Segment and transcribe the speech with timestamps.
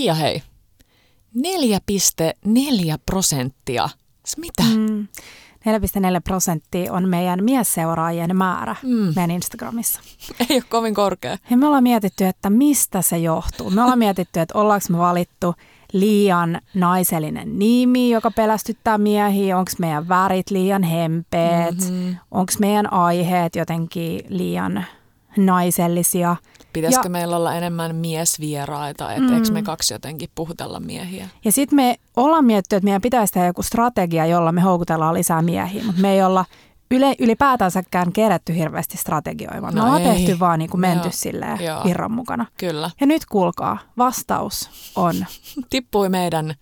[0.00, 0.42] Kiia hei,
[1.38, 1.42] 4,4
[3.06, 3.88] prosenttia.
[4.36, 4.62] Mitä?
[4.62, 5.06] Mm.
[5.06, 9.12] 4,4 prosenttia on meidän miesseuraajien määrä mm.
[9.16, 10.00] meidän Instagramissa.
[10.50, 11.38] Ei ole kovin korkea.
[11.50, 13.70] Ja me ollaan mietitty, että mistä se johtuu.
[13.70, 15.54] Me ollaan mietitty, että ollaanko me valittu
[15.92, 22.16] liian naisellinen nimi, joka pelästyttää miehiä, onko meidän värit liian hempeet, mm-hmm.
[22.30, 24.84] onko meidän aiheet jotenkin liian
[25.36, 26.36] naisellisia–
[26.72, 29.34] Pitäisikö ja, meillä olla enemmän miesvieraita, että mm.
[29.34, 31.28] eikö me kaksi jotenkin puhutella miehiä?
[31.44, 35.42] Ja sitten me ollaan miettinyt, että meidän pitäisi tehdä joku strategia, jolla me houkutellaan lisää
[35.42, 36.44] miehiä, mutta me ei olla
[36.90, 39.74] yle, ylipäätänsäkään kerätty hirveästi strategioimaan.
[39.74, 41.12] No me ollaan tehty vaan niin kuin menty Joo.
[41.12, 42.46] silleen virran mukana.
[42.56, 42.90] Kyllä.
[43.00, 45.14] Ja nyt kuulkaa, vastaus on...
[45.70, 46.54] Tippui meidän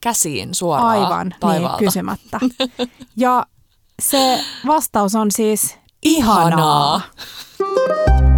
[0.00, 1.76] käsiin suoraan Aivan, niin, taivaalta.
[1.76, 2.40] niin, kysymättä.
[3.16, 3.46] Ja
[4.02, 7.00] se vastaus on siis ihanaa.
[7.58, 8.35] ihanaa.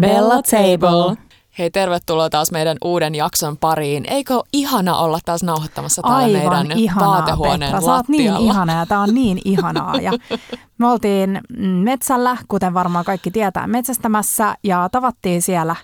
[0.00, 1.16] Bella Table.
[1.58, 4.04] Hei, tervetuloa taas meidän uuden jakson pariin.
[4.08, 7.86] Eikö ole ihana olla taas nauhoittamassa täällä Aivan meidän ihanaa, vaatehuoneen Petra.
[7.86, 9.96] Sä oot niin ihana ja tää on niin ihanaa.
[9.96, 10.12] Ja
[10.78, 11.40] me oltiin
[11.82, 15.76] metsällä, kuten varmaan kaikki tietää, metsästämässä ja tavattiin siellä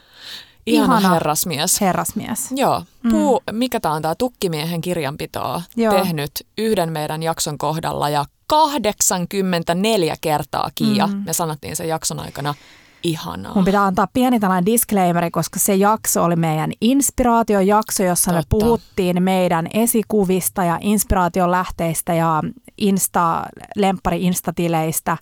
[0.66, 1.80] Ihana, ihana herrasmies.
[1.80, 2.52] Herrasmies.
[2.56, 2.82] Joo.
[3.02, 3.10] Mm.
[3.10, 3.56] Puu, mm.
[3.56, 5.94] mikä tämä on tämä Tukkimiehen kirjanpitoa Joo.
[5.94, 11.06] tehnyt yhden meidän jakson kohdalla ja 84 kertaa Kiia.
[11.06, 11.22] Mm.
[11.26, 12.54] Me sanottiin sen jakson aikana
[13.02, 13.54] Ihanaa.
[13.54, 18.56] Mun pitää antaa pieni tällainen disclaimeri, koska se jakso oli meidän inspiraatiojakso, jossa Totta.
[18.56, 22.42] me puhuttiin meidän esikuvista ja inspiraation lähteistä ja
[22.78, 23.42] insta,
[23.76, 25.16] lemppari instatileistä.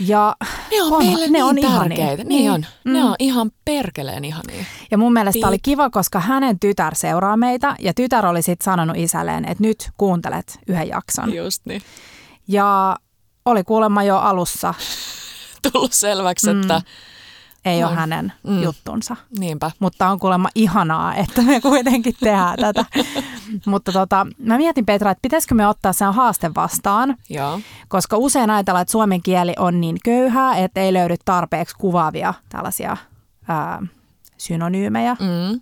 [0.00, 0.36] Ja
[0.70, 2.24] ne on, on meille ne niin on tärkeitä.
[2.24, 2.66] Niin, niin on.
[2.84, 2.92] Mm.
[2.92, 4.64] Ne on ihan perkeleen ihania.
[4.90, 5.46] Ja mun mielestä Piip.
[5.46, 9.90] oli kiva, koska hänen tytär seuraa meitä ja tytär oli sitten sanonut isälleen, että nyt
[9.98, 11.34] kuuntelet yhden jakson.
[11.34, 11.82] Just niin.
[12.48, 12.96] Ja
[13.44, 14.74] oli kuulemma jo alussa
[15.72, 16.60] tullut selväksi, mm.
[16.60, 16.82] että
[17.64, 17.88] ei no.
[17.88, 18.62] ole hänen mm.
[18.62, 19.16] juttunsa.
[19.38, 19.70] Niinpä.
[19.78, 22.84] Mutta on kuulemma ihanaa, että me kuitenkin tehdään tätä.
[23.66, 27.16] Mutta tota, mä mietin Petra, että pitäisikö me ottaa sen haaste vastaan.
[27.30, 27.60] Joo.
[27.88, 32.96] Koska usein ajatellaan, että suomen kieli on niin köyhää, että ei löydy tarpeeksi kuvaavia tällaisia
[33.48, 33.82] ää,
[34.36, 35.16] synonyymejä.
[35.20, 35.60] Mm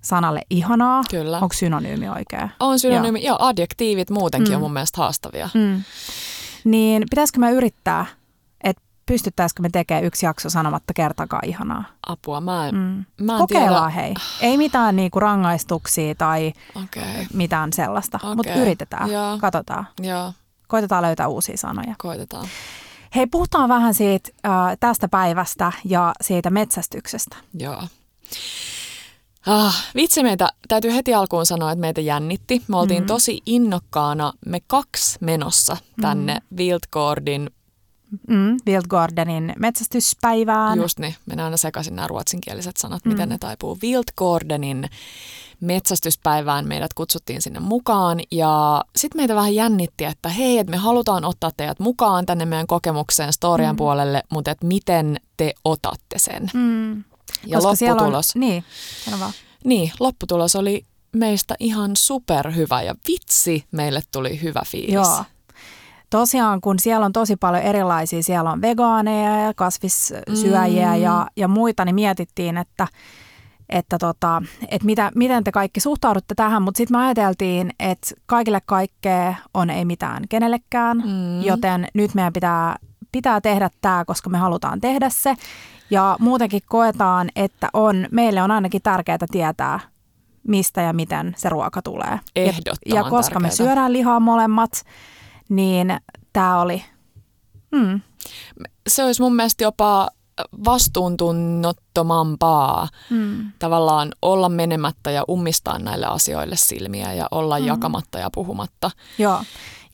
[0.00, 1.02] sanalle ihanaa.
[1.10, 1.38] Kyllä.
[1.38, 2.48] Onko synonyymi oikea?
[2.60, 3.24] On synonyymi.
[3.24, 4.54] Joo, adjektiivit muutenkin mm.
[4.54, 5.48] on mun mielestä haastavia.
[5.54, 5.82] Mm.
[6.64, 8.06] Niin pitäisikö me yrittää
[9.10, 11.84] pystyttäisikö me tekemään yksi jakso sanomatta kertakaan ihanaa?
[12.06, 13.04] Apua, mä en, mm.
[13.24, 14.06] mä en Kokeillaan tiedä.
[14.06, 14.14] hei.
[14.40, 17.26] Ei mitään niinku rangaistuksia tai okay.
[17.32, 18.34] mitään sellaista, okay.
[18.34, 19.38] mutta yritetään, Joo.
[19.38, 19.86] katsotaan.
[20.02, 20.32] Joo.
[20.68, 21.94] Koitetaan löytää uusia sanoja.
[21.98, 22.46] Koitetaan.
[23.14, 27.36] Hei, puhutaan vähän siitä äh, tästä päivästä ja siitä metsästyksestä.
[27.54, 27.82] Joo.
[29.46, 32.62] Ah, vitsi meitä, täytyy heti alkuun sanoa, että meitä jännitti.
[32.68, 33.06] Me oltiin mm.
[33.06, 36.56] tosi innokkaana, me kaksi menossa tänne mm.
[36.56, 37.50] Wildgårdin
[38.28, 40.78] Mm, Wildgardenin metsästyspäivään.
[40.78, 43.12] Just niin, mennään aina sekaisin nämä ruotsinkieliset sanat, mm.
[43.12, 43.78] miten ne taipuu.
[43.82, 44.90] Wildgardenin
[45.60, 51.24] metsästyspäivään meidät kutsuttiin sinne mukaan ja sitten meitä vähän jännitti, että hei, että me halutaan
[51.24, 53.76] ottaa teidät mukaan tänne meidän kokemukseen storian mm.
[53.76, 56.50] puolelle, mutta että miten te otatte sen.
[56.54, 57.04] Mm.
[57.46, 58.36] Ja Koska lopputulos.
[58.36, 58.64] On, niin,
[59.04, 59.30] sano
[59.64, 64.94] Niin, lopputulos oli meistä ihan superhyvä ja vitsi, meille tuli hyvä fiilis.
[64.94, 65.24] Joo,
[66.10, 71.02] tosiaan, kun siellä on tosi paljon erilaisia, siellä on vegaaneja ja kasvissyöjiä mm.
[71.02, 72.86] ja, ja muita, niin mietittiin, että,
[73.68, 78.60] että, tota, että mitä, miten te kaikki suhtaudutte tähän, mutta sitten me ajateltiin, että kaikille
[78.66, 81.42] kaikkea on ei mitään kenellekään, mm.
[81.42, 82.76] joten nyt meidän pitää,
[83.12, 85.34] pitää tehdä tämä, koska me halutaan tehdä se.
[85.90, 89.80] Ja muutenkin koetaan, että on, meille on ainakin tärkeää tietää,
[90.48, 92.20] mistä ja miten se ruoka tulee.
[92.36, 93.50] Ehdottoman Ja, ja koska tärkeää.
[93.50, 94.70] me syödään lihaa molemmat,
[95.50, 96.00] niin
[96.32, 96.84] tämä oli...
[97.76, 98.00] Hmm.
[98.88, 100.08] Se olisi mun mielestä jopa
[100.64, 103.52] vastuuntunnottomampaa hmm.
[103.58, 107.66] tavallaan olla menemättä ja ummistaa näille asioille silmiä ja olla hmm.
[107.66, 108.90] jakamatta ja puhumatta.
[109.18, 109.42] Joo.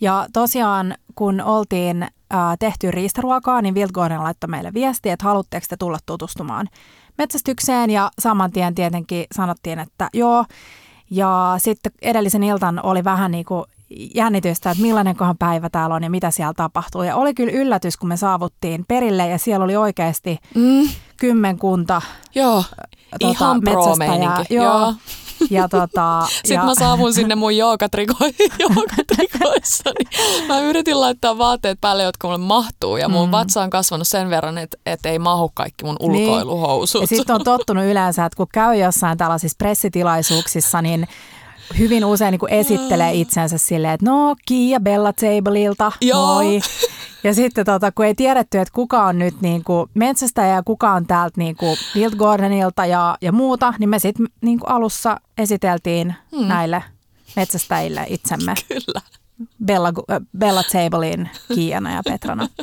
[0.00, 2.10] Ja tosiaan, kun oltiin äh,
[2.58, 6.68] tehty riistaruokaa, niin Wildgården laittoi meille viestiä, että haluatteko te tulla tutustumaan
[7.18, 7.90] metsästykseen.
[7.90, 10.44] Ja saman tien tietenkin sanottiin, että joo.
[11.10, 16.02] Ja sitten edellisen iltan oli vähän niin kuin jännitystä, että millainen kohan päivä täällä on
[16.02, 17.02] ja mitä siellä tapahtuu.
[17.02, 20.88] Ja oli kyllä yllätys, kun me saavuttiin perille ja siellä oli oikeasti mm.
[21.16, 22.02] kymmenkunta
[22.34, 22.64] Joo,
[23.20, 23.84] tuota, ihan pro
[24.50, 24.64] Joo.
[24.64, 24.94] Joo.
[25.50, 26.64] Ja tota, Sitten ja...
[26.64, 27.56] mä saavun sinne mun
[28.60, 30.08] joogatrikoissa, niin
[30.48, 32.96] mä yritin laittaa vaatteet päälle, jotka mulle mahtuu.
[32.96, 33.32] Ja mun mm.
[33.32, 36.28] vatsa on kasvanut sen verran, että, että ei mahu kaikki mun niin.
[36.28, 37.00] ulkoiluhousut.
[37.00, 37.08] Niin.
[37.10, 41.08] Ja sitten on tottunut yleensä, että kun käy jossain tällaisissa pressitilaisuuksissa, niin
[41.78, 46.60] hyvin usein niin kuin esittelee itsensä silleen, että no Kiia Bella Tableilta, moi.
[47.24, 50.92] Ja sitten tota, kun ei tiedetty, että kuka on nyt niin kuin metsästäjä ja kuka
[50.92, 55.20] on täältä niin kuin Wild Gardenilta ja, ja muuta, niin me sitten niin kuin alussa
[55.38, 56.48] esiteltiin hmm.
[56.48, 56.84] näille
[57.36, 59.00] metsästäjille itsemme Kyllä.
[59.64, 62.48] Bella, äh, Bella Tablein Kiiana ja Petrana.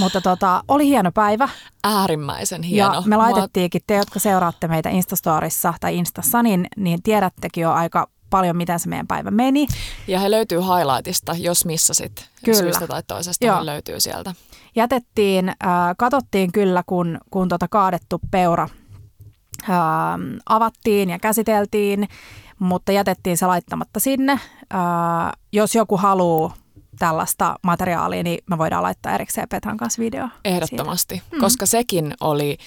[0.00, 1.48] Mutta tota, oli hieno päivä
[1.84, 2.94] Äärimmäisen hieno.
[2.94, 8.08] ja me laitettiinkin, te jotka seuraatte meitä Instastorissa tai Instassa, niin, niin tiedättekin jo aika
[8.30, 9.66] paljon, miten se meidän päivä meni.
[10.08, 12.58] Ja he löytyy highlightista, jos missasit Kyllä.
[12.58, 13.56] syystä tai toisesta, Joo.
[13.56, 14.34] niin löytyy sieltä.
[14.76, 15.56] Jätettiin, äh,
[15.98, 18.68] katsottiin kyllä, kun, kun tota kaadettu peura
[19.70, 19.78] äh,
[20.46, 22.08] avattiin ja käsiteltiin,
[22.58, 24.32] mutta jätettiin se laittamatta sinne.
[24.32, 24.40] Äh,
[25.52, 26.54] jos joku haluaa
[27.00, 30.28] tällaista materiaalia, niin me voidaan laittaa erikseen Petran kanssa video.
[30.44, 31.40] Ehdottomasti, mm.
[31.40, 32.58] koska sekin oli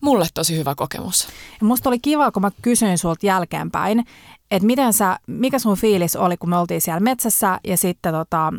[0.00, 1.28] mulle tosi hyvä kokemus.
[1.60, 4.04] Ja musta oli kiva, kun mä kysyin sulta jälkeenpäin,
[4.50, 8.52] että miten sä, mikä sun fiilis oli, kun me oltiin siellä metsässä ja sitten tota,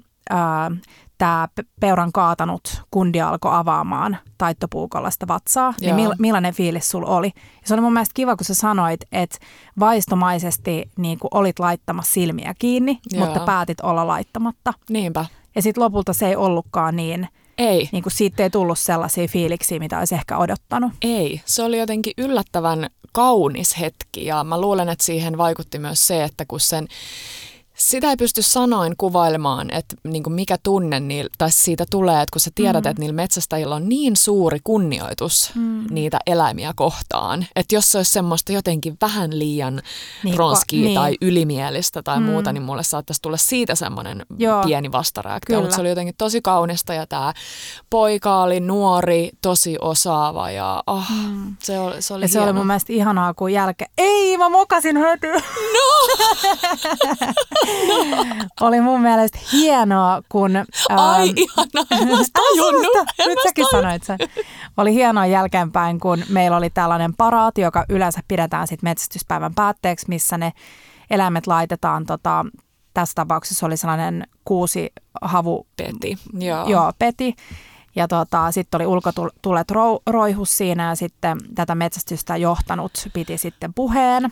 [1.22, 1.48] tämä
[1.80, 5.96] peuran kaatanut kundi alkoi avaamaan taittopuukolla sitä vatsaa, niin Joo.
[5.96, 7.32] mil, millainen fiilis sulla oli?
[7.36, 9.38] Ja se oli mun mielestä kiva, kun sä sanoit, että
[9.80, 13.26] vaistomaisesti niin kuin olit laittamassa silmiä kiinni, Joo.
[13.26, 14.74] mutta päätit olla laittamatta.
[14.90, 15.26] Niinpä.
[15.56, 17.28] Ja sitten lopulta se ei ollutkaan niin,
[17.58, 17.90] Ei.
[17.92, 20.92] niin kuin siitä ei tullut sellaisia fiiliksiä, mitä olisi ehkä odottanut.
[21.02, 26.24] Ei, se oli jotenkin yllättävän kaunis hetki ja mä luulen, että siihen vaikutti myös se,
[26.24, 26.88] että kun sen
[27.82, 32.34] sitä ei pysty sanoin kuvailemaan, että niin kuin mikä tunne niillä, tai siitä tulee, että
[32.34, 32.90] kun sä tiedät, mm.
[32.90, 35.86] että niillä metsästäjillä on niin suuri kunnioitus mm.
[35.90, 39.82] niitä eläimiä kohtaan, että jos se olisi semmoista jotenkin vähän liian
[40.24, 40.96] Niin, ronskia niin.
[40.96, 42.26] tai ylimielistä tai mm.
[42.26, 44.64] muuta, niin mulle saattaisi tulla siitä semmoinen Joo.
[44.64, 45.62] pieni vastareaktio, Kyllä.
[45.62, 47.34] mutta se oli jotenkin tosi kaunista ja tämä
[47.90, 51.56] poika oli nuori, tosi osaava ja oh, mm.
[51.64, 52.46] se oli, se oli Ja se hieno.
[52.46, 55.28] oli mun mielestä ihanaa, kun jälkeen, ei mä mokasin höty.
[55.32, 55.42] No!
[58.62, 60.52] oli mun mielestä hienoa, kun...
[60.90, 62.96] Ai ähm, ihanaa, en mä sitä tajunnut.
[62.96, 64.18] Älä En Nyt säkin sanoit sen.
[64.78, 70.38] Oli hienoa jälkeenpäin, kun meillä oli tällainen paraati, joka yleensä pidetään sit metsästyspäivän päätteeksi, missä
[70.38, 70.52] ne
[71.10, 72.46] eläimet laitetaan, tota,
[72.94, 74.90] tässä tapauksessa oli sellainen kuusi
[75.22, 76.68] havu Peti, joo.
[76.68, 77.36] Joo, peti.
[77.96, 83.74] Ja tota, sitten oli ulkotulet ro, roihus siinä ja sitten tätä metsästystä johtanut piti sitten
[83.74, 84.32] puheen.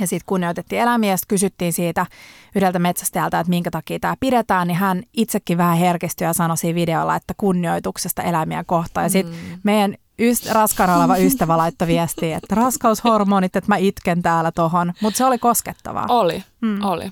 [0.00, 2.06] Ja sitten kunnioitettiin eläimiä ja kysyttiin siitä
[2.54, 6.74] yhdeltä metsästäjältä, että minkä takia tämä pidetään, niin hän itsekin vähän herkistyi ja sanoi siinä
[6.74, 9.04] videolla, että kunnioituksesta eläimiä kohtaan.
[9.04, 9.58] Ja sitten mm.
[9.62, 14.92] meidän yst- raskaana oleva ystävä laittoi viestiä, että raskaushormonit, että mä itken täällä tohon.
[15.00, 16.06] Mutta se oli koskettavaa.
[16.08, 16.84] Oli, mm.
[16.84, 17.10] oli.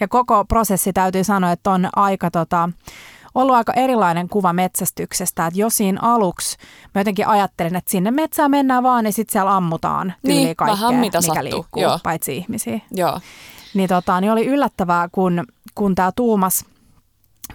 [0.00, 2.68] Ja koko prosessi täytyy sanoa, että on aika tota,
[3.36, 6.56] ollut aika erilainen kuva metsästyksestä, että jos siinä aluksi
[6.94, 10.94] mä jotenkin ajattelin, että sinne metsään mennään vaan ja sitten siellä ammutaan Niin, kaikkea, vähän
[11.00, 11.98] mitä mikä sattuu, liikkuu, joo.
[12.02, 12.80] paitsi ihmisiä.
[12.90, 13.20] Joo,
[13.74, 15.44] Niin, tota, niin oli yllättävää, kun,
[15.74, 16.64] kun tämä Tuumas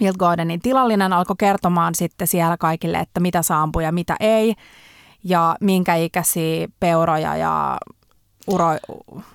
[0.02, 4.56] Wild Gardenin tilallinen alkoi kertomaan sitten siellä kaikille, että mitä saa ampua ja mitä ei,
[5.24, 7.78] ja minkä ikäisiä peuroja ja
[8.52, 8.68] uro,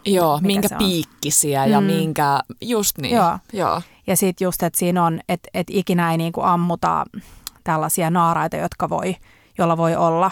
[0.06, 1.86] joo mikä minkä piikkisiä ja Mm.
[1.86, 3.16] minkä, just niin.
[3.16, 3.38] Joo.
[3.52, 3.82] joo.
[4.06, 7.04] Ja sitten just, että siinä on, että et ikinä ei niinku ammuta
[7.64, 9.16] tällaisia naaraita, jotka voi,
[9.58, 10.30] jolla voi olla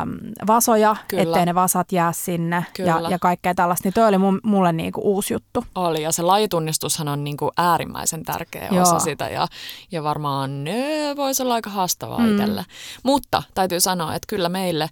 [0.00, 0.10] äm,
[0.46, 1.22] vasoja, Kyllä.
[1.22, 3.08] ettei ne vasat jää sinne ja, Kyllä.
[3.08, 3.86] ja kaikkea tällaista.
[3.86, 5.64] Niin toi oli mun, mulle niinku uusi juttu.
[5.74, 8.82] Oli, ja se lajitunnistushan on niin kuin äärimmäisen tärkeä Joo.
[8.82, 9.46] osa sitä, ja,
[9.92, 12.30] ja varmaan ne voisi olla aika haastavaa mm.
[12.30, 12.64] itselle.
[13.02, 14.88] Mutta täytyy sanoa, että kyllä meille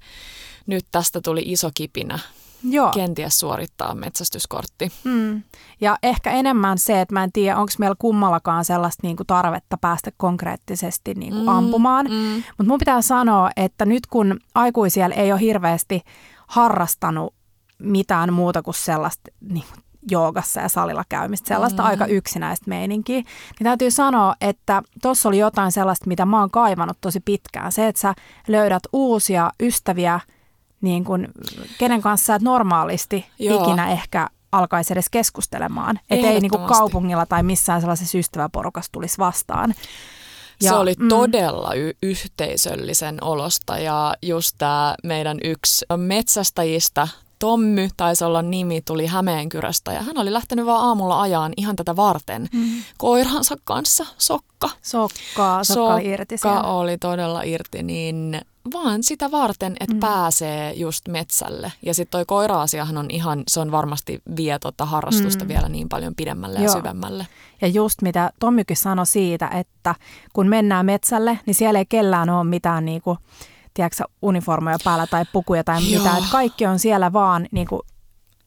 [0.66, 2.18] nyt tästä tuli iso kipinä
[2.62, 2.90] Joo.
[2.94, 4.92] kenties suorittaa metsästyskortti.
[5.04, 5.42] Mm.
[5.80, 10.10] Ja ehkä enemmän se, että mä en tiedä, onko meillä kummallakaan sellaista niinku tarvetta päästä
[10.16, 12.06] konkreettisesti niinku Mm, ampumaan.
[12.10, 12.34] mm.
[12.58, 16.02] Mutta mun pitää sanoa, että nyt kun aikuisia ei ole hirveästi
[16.46, 17.34] harrastanut
[17.78, 21.88] mitään muuta kuin sellaista niin kuin joogassa ja salilla käymistä, sellaista Mm.
[21.88, 26.98] aika yksinäistä meininkiä, niin täytyy sanoa, että tuossa oli jotain sellaista, mitä mä oon kaivannut
[27.00, 27.72] tosi pitkään.
[27.72, 28.14] Se, että sä
[28.48, 30.20] löydät uusia ystäviä,
[30.80, 31.28] niin kuin,
[31.78, 33.62] kenen kanssa et normaalisti Joo.
[33.64, 36.00] ikinä ehkä alkaisi edes keskustelemaan.
[36.10, 39.74] Että ei niin kuin kaupungilla tai missään sellaisessa ystäväporukassa tulisi vastaan.
[40.60, 47.08] se oli mm, todella y- yhteisöllisen olosta ja just tämä meidän yksi metsästäjistä,
[47.38, 51.96] Tommy taisi olla nimi, tuli Hämeenkyrästä ja hän oli lähtenyt vaan aamulla ajaan ihan tätä
[51.96, 54.70] varten mm, koiransa kanssa, Sokka.
[54.82, 56.68] sokkaa, sokka oli irti Sokka siellä.
[56.72, 58.40] oli todella irti, niin
[58.72, 60.00] vaan sitä varten, että Mm.
[60.00, 61.72] pääsee just metsälle.
[61.82, 65.48] Ja sitten toi koira-asiahan on ihan, se on varmasti vie tota harrastusta mm.
[65.48, 66.64] vielä niin paljon pidemmälle Joo.
[66.66, 67.26] ja syvemmälle.
[67.60, 69.94] Ja just mitä Tommykin sanoi siitä, että
[70.32, 73.18] kun mennään metsälle, niin siellä ei kellään ole mitään niinku,
[73.78, 75.98] tiedätkö, uniformoja päällä tai pukuja tai Joo.
[75.98, 76.18] mitään.
[76.18, 77.82] Että kaikki on siellä vaan niinku,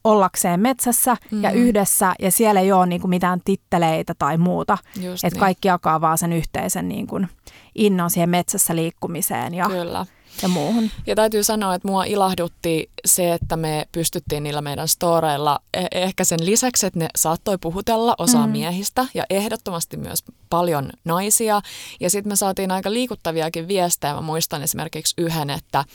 [0.04, 1.44] ollakseen metsässä mm.
[1.44, 4.78] ja yhdessä ja siellä ei ole niin kuin mitään titteleitä tai muuta.
[4.96, 5.40] Että niin.
[5.40, 7.28] kaikki jakaa vaan sen yhteisen niin kuin
[7.76, 9.54] innon siihen metsässä liikkumiseen.
[9.54, 10.06] Ja, Kyllä
[10.42, 10.92] ja muuhun.
[11.08, 16.24] Ja täytyy sanoa, että mua ilahdutti se, että me pystyttiin niillä meidän storeilla eh- ehkä
[16.24, 18.52] sen lisäksi, että ne saattoi puhutella osaa mm.
[18.52, 21.62] miehistä ja ehdottomasti myös paljon naisia.
[22.00, 24.14] Ja sitten me saatiin aika liikuttaviakin viestejä.
[24.14, 25.86] Mä muistan esimerkiksi yhden, että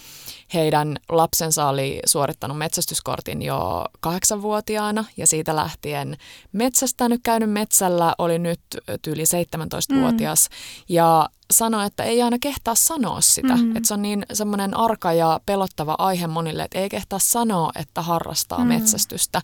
[0.54, 6.16] heidän lapsensa oli suorittanut metsästyskortin jo kahdeksanvuotiaana ja siitä lähtien
[6.52, 8.60] metsästänyt, käynyt metsällä, oli nyt
[9.06, 10.48] yli 17-vuotias.
[10.50, 10.56] Mm.
[10.88, 13.56] Ja sanoi, että ei aina kehtaa sanoa sitä.
[13.56, 13.76] Mm.
[13.76, 18.02] Että se on niin semmoinen arka ja pelottava aihe monille, että ei kehtaa sanoa, että
[18.02, 18.66] harrastaa mm.
[18.66, 19.42] metsästystä.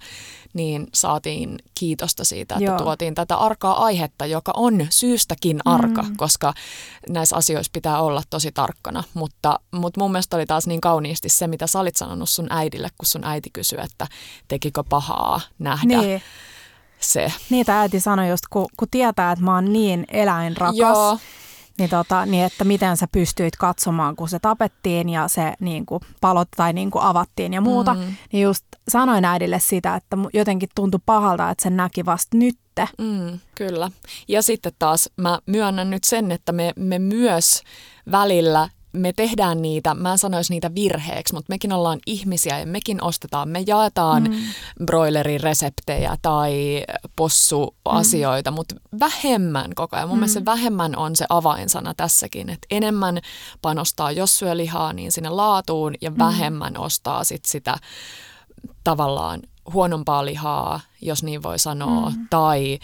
[0.54, 2.78] Niin saatiin kiitosta siitä, että Joo.
[2.78, 6.16] tuotiin tätä arkaa aihetta, joka on syystäkin arka, mm.
[6.16, 6.54] koska
[7.08, 9.04] näissä asioissa pitää olla tosi tarkkana.
[9.14, 12.88] Mutta, mutta mun mielestä oli taas niin kauniisti se, mitä sä olit sanonut sun äidille,
[12.98, 14.06] kun sun äiti kysyi, että
[14.48, 16.00] tekikö pahaa nähdä.
[16.00, 16.22] Niin
[17.00, 17.32] se.
[17.50, 21.18] Niitä äiti sanoi just, kun, kun tietää, että mä oon niin eläinrakas, Joo
[21.82, 26.00] niin, tota, niin että miten sä pystyit katsomaan, kun se tapettiin ja se niin kuin,
[26.20, 27.94] palot tai niin kuin, avattiin ja muuta.
[27.94, 28.00] Mm.
[28.32, 32.88] Niin just sanoin äidille sitä, että jotenkin tuntui pahalta, että se näki vasta nytte.
[32.98, 33.90] Mm, kyllä.
[34.28, 37.62] Ja sitten taas mä myönnän nyt sen, että me, me myös
[38.10, 43.02] välillä me tehdään niitä, mä en sanoisi niitä virheeksi, mutta mekin ollaan ihmisiä ja mekin
[43.02, 44.36] ostetaan, me jaetaan mm.
[44.86, 46.84] broilerin reseptejä tai
[47.16, 48.54] possuasioita, mm.
[48.54, 50.08] mutta vähemmän koko ajan.
[50.08, 50.20] Mun mm.
[50.20, 53.20] mielestä se vähemmän on se avainsana tässäkin, että enemmän
[53.62, 56.18] panostaa, jos syö lihaa, niin sinne laatuun ja mm.
[56.18, 57.76] vähemmän ostaa sit sitä
[58.84, 62.26] tavallaan huonompaa lihaa, jos niin voi sanoa, mm.
[62.30, 62.78] tai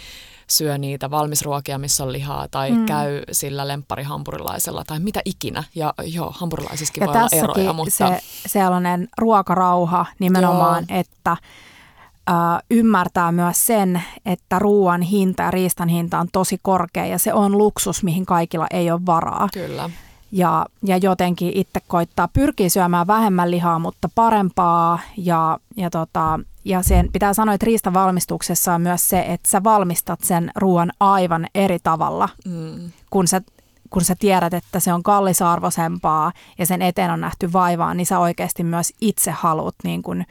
[0.50, 2.87] syö niitä valmisruokia, missä on lihaa, tai mm.
[2.87, 5.64] käy sillä lempparihampurilaisella, tai mitä ikinä.
[5.75, 7.90] Ja joo, hampurilaisissakin ja voi olla eroja, mutta...
[7.90, 11.00] se sellainen ruokarauha nimenomaan, joo.
[11.00, 11.37] että
[12.71, 17.59] ymmärtää myös sen, että ruoan hinta ja riistan hinta on tosi korkea, ja se on
[17.59, 19.49] luksus, mihin kaikilla ei ole varaa.
[19.52, 19.90] Kyllä.
[20.32, 26.82] Ja, ja jotenkin itse koittaa pyrkiä syömään vähemmän lihaa, mutta parempaa ja, ja tota, ja
[26.82, 31.47] sen pitää sanoa, että riistan valmistuksessa on myös se, että sä valmistat sen ruoan aivan
[31.54, 32.90] eri tavalla, mm.
[33.11, 33.40] kun sä
[33.90, 38.18] kun sä tiedät, että se on kallisarvoisempaa ja sen eteen on nähty vaivaa, niin sä
[38.18, 40.25] oikeasti myös itse haluat niin kun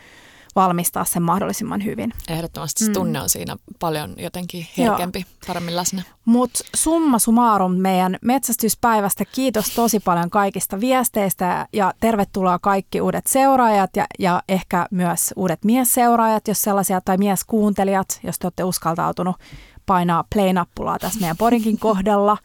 [0.58, 2.14] valmistaa sen mahdollisimman hyvin.
[2.30, 2.94] Ehdottomasti se mm.
[2.94, 5.48] tunne on siinä paljon jotenkin herkempi, Joo.
[5.48, 6.02] paremmin läsnä.
[6.26, 9.24] Mutta summa summarum meidän metsästyspäivästä.
[9.26, 15.66] Kiitos tosi paljon kaikista viesteistä ja tervetuloa kaikki uudet seuraajat ja, ja ehkä myös uudet
[15.66, 19.36] miesseuraajat, jos sellaisia, tai mieskuuntelijat, jos te olette uskaltautunut
[19.86, 22.38] painaa play-nappulaa tässä meidän podinkin kohdalla.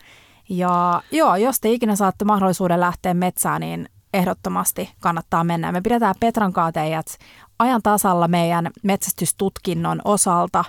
[0.49, 5.73] Ja joo, jos te ikinä saatte mahdollisuuden lähteä metsään, niin ehdottomasti kannattaa mennä.
[5.73, 7.19] Me pidetään Petran teidät
[7.59, 10.65] ajan tasalla meidän metsästystutkinnon osalta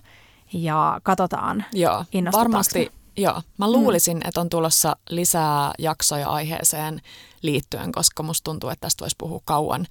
[0.53, 2.91] ja katsotaan Joo, varmasti.
[3.17, 4.27] Joo, mä luulisin, mm.
[4.27, 7.01] että on tulossa lisää jaksoja aiheeseen
[7.41, 9.85] liittyen, koska musta tuntuu, että tästä voisi puhua kauan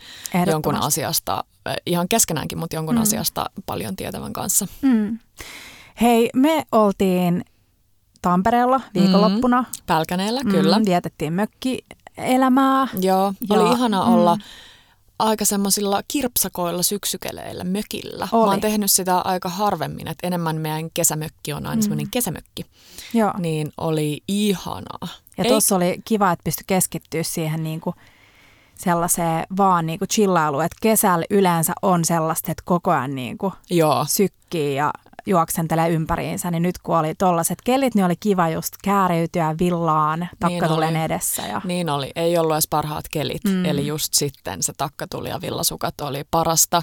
[0.46, 3.02] jonkun asiasta, eh, ihan keskenäänkin, mutta jonkun mm.
[3.02, 4.66] asiasta paljon tietävän kanssa.
[4.82, 5.18] Mm.
[6.00, 7.44] Hei, me oltiin
[8.22, 9.62] Tampereella viikonloppuna.
[9.62, 9.82] Mm.
[9.86, 10.78] Pälkäneellä, kyllä.
[10.78, 11.32] Mm, vietettiin
[12.16, 12.88] mökkielämää.
[13.00, 14.12] Joo, ja, oli ihana mm.
[14.14, 14.38] olla
[15.18, 18.28] aika semmoisilla kirpsakoilla syksykeleillä mökillä.
[18.32, 18.44] Oli.
[18.46, 21.82] Mä oon tehnyt sitä aika harvemmin, että enemmän meidän kesämökki on aina mm.
[21.82, 22.66] semmoinen kesämökki.
[23.14, 23.32] Joo.
[23.38, 25.08] Niin oli ihanaa.
[25.38, 27.96] Ja tuossa oli kiva, että pystyi keskittyä siihen niin kuin
[28.74, 33.52] sellaiseen vaan niin kuin chillailuun, että kesällä yleensä on sellaista, että koko ajan niin kuin
[33.70, 34.04] Joo.
[34.08, 34.92] sykkii ja
[35.26, 40.94] juoksentelee ympäriinsä, niin nyt kun oli tollaset kelit, niin oli kiva just kääriytyä villaan takkatulen
[40.94, 41.42] niin edessä.
[41.42, 41.60] Ja...
[41.64, 43.64] Niin oli, ei ollut edes parhaat kelit, mm.
[43.64, 46.82] eli just sitten se takkatuli ja villasukat oli parasta.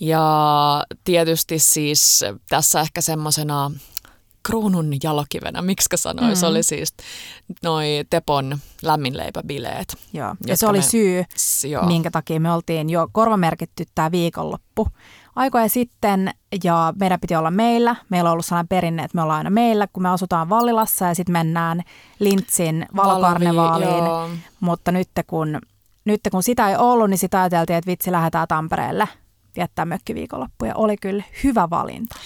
[0.00, 3.70] Ja tietysti siis tässä ehkä semmoisena
[4.48, 6.50] kruunun jalokivenä, miksi sanoisi, mm.
[6.50, 6.94] oli siis
[7.62, 9.96] noi Tepon lämminleipäbileet.
[10.12, 11.24] Joo, ja se oli me, syy,
[11.70, 11.86] joo.
[11.86, 14.88] minkä takia me oltiin jo korvamerkitty tämä viikonloppu
[15.38, 16.30] aikoja sitten
[16.64, 17.96] ja meidän piti olla meillä.
[18.08, 21.14] Meillä on ollut sellainen perinne, että me ollaan aina meillä, kun me asutaan Vallilassa ja
[21.14, 21.82] sitten mennään
[22.18, 24.40] Lintsin valokarnevaaliin.
[24.60, 25.58] Mutta nyt kun,
[26.04, 29.08] nyt kun sitä ei ollut, niin sitä ajateltiin, että vitsi lähdetään Tampereelle
[29.56, 32.16] viettää mökkiviikonloppu ja oli kyllä hyvä valinta.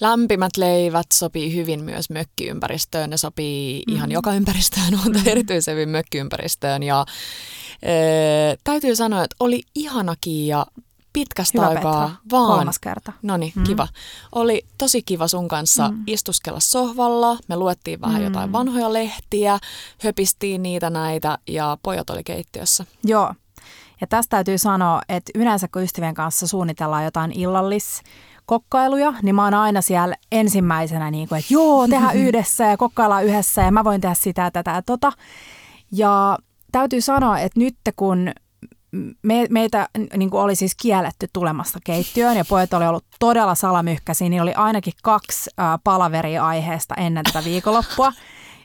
[0.00, 3.10] Lämpimät leivät sopii hyvin myös mökkiympäristöön.
[3.10, 3.94] Ne sopii mm.
[3.94, 5.26] ihan joka ympäristöön, mutta mm.
[5.26, 6.82] erityisen hyvin mökkiympäristöön.
[6.82, 7.06] Ja
[7.82, 7.92] e,
[8.64, 10.66] täytyy sanoa, että oli ihanakin ja
[11.18, 12.18] pitkästä Hyvä aikaa Petra.
[12.30, 12.56] vaan.
[12.56, 13.12] Kolmas kerta.
[13.22, 13.64] No niin, mm.
[13.64, 13.88] kiva.
[14.34, 16.02] Oli tosi kiva sun kanssa mm.
[16.06, 17.38] istuskella sohvalla.
[17.48, 18.24] Me luettiin vähän mm.
[18.24, 19.58] jotain vanhoja lehtiä,
[20.04, 22.84] höpistiin niitä näitä ja pojat oli keittiössä.
[23.04, 23.34] Joo.
[24.00, 28.02] Ja tästä täytyy sanoa, että yleensä kun ystävien kanssa suunnitellaan jotain illallis
[28.46, 33.24] kokkailuja, niin mä oon aina siellä ensimmäisenä niin kuin, että joo, tehdään yhdessä ja kokkaillaan
[33.24, 35.12] yhdessä ja mä voin tehdä sitä, tätä ja tota.
[35.92, 36.38] Ja
[36.72, 38.30] täytyy sanoa, että nyt kun
[39.22, 44.28] me, meitä niin kuin oli siis kielletty tulemasta keittiöön ja pojat oli ollut todella salamyhkäisiä,
[44.28, 48.12] niin oli ainakin kaksi ää, palaveria aiheesta ennen tätä viikonloppua.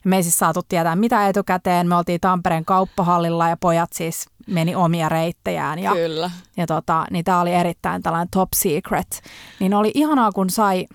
[0.04, 1.88] Me ei siis saatu tietää mitä etukäteen.
[1.88, 5.80] Me oltiin Tampereen kauppahallilla ja pojat siis meni omia reittejään.
[5.80, 6.32] Ja, Kyllä.
[6.58, 9.22] Ja tota, niin tämä oli erittäin tällainen top secret.
[9.60, 10.88] Niin oli ihanaa, kun sai,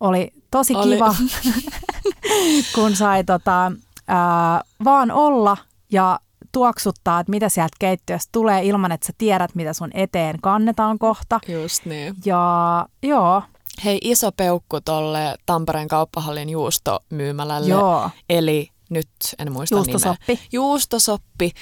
[0.00, 0.94] oli tosi Oli.
[0.94, 1.14] kiva,
[2.74, 3.72] kun sai tota,
[4.08, 5.56] ää, vaan olla
[5.92, 6.20] ja
[6.54, 11.40] tuoksuttaa, että mitä sieltä keittiöstä tulee ilman, että sä tiedät, mitä sun eteen kannetaan kohta.
[11.48, 12.14] Just niin.
[12.24, 13.42] Ja joo,
[13.84, 17.68] Hei, iso peukku tolle Tampereen kauppahallin juustomyymälälle.
[17.68, 19.08] joo, Eli nyt
[19.38, 20.18] en muista Juustosoppi.
[20.28, 20.44] nimeä.
[20.52, 21.52] Juustosoppi.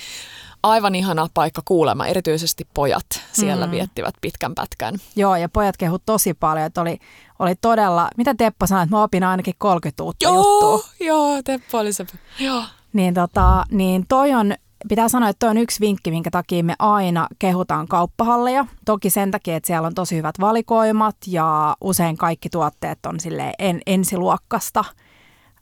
[0.63, 2.07] Aivan ihana paikka kuulema.
[2.07, 3.71] Erityisesti pojat siellä Mm.
[3.71, 4.95] viettivät pitkän pätkän.
[5.17, 6.99] joo, ja pojat kehut tosi paljon, että oli,
[7.39, 10.89] oli todella, mitä Teppo sanoi, että mä opin ainakin 30 uutta juttua.
[11.01, 12.07] joo, Teppo oli se.
[12.39, 12.63] Joo.
[12.93, 14.55] Niin, tota, niin toi on,
[14.89, 18.67] pitää sanoa, että on yksi vinkki, minkä takia me aina kehutaan kauppahalleja.
[18.85, 23.53] Toki sen takia, että siellä on tosi hyvät valikoimat ja usein kaikki tuotteet on sille
[23.59, 24.85] en, ensiluokkasta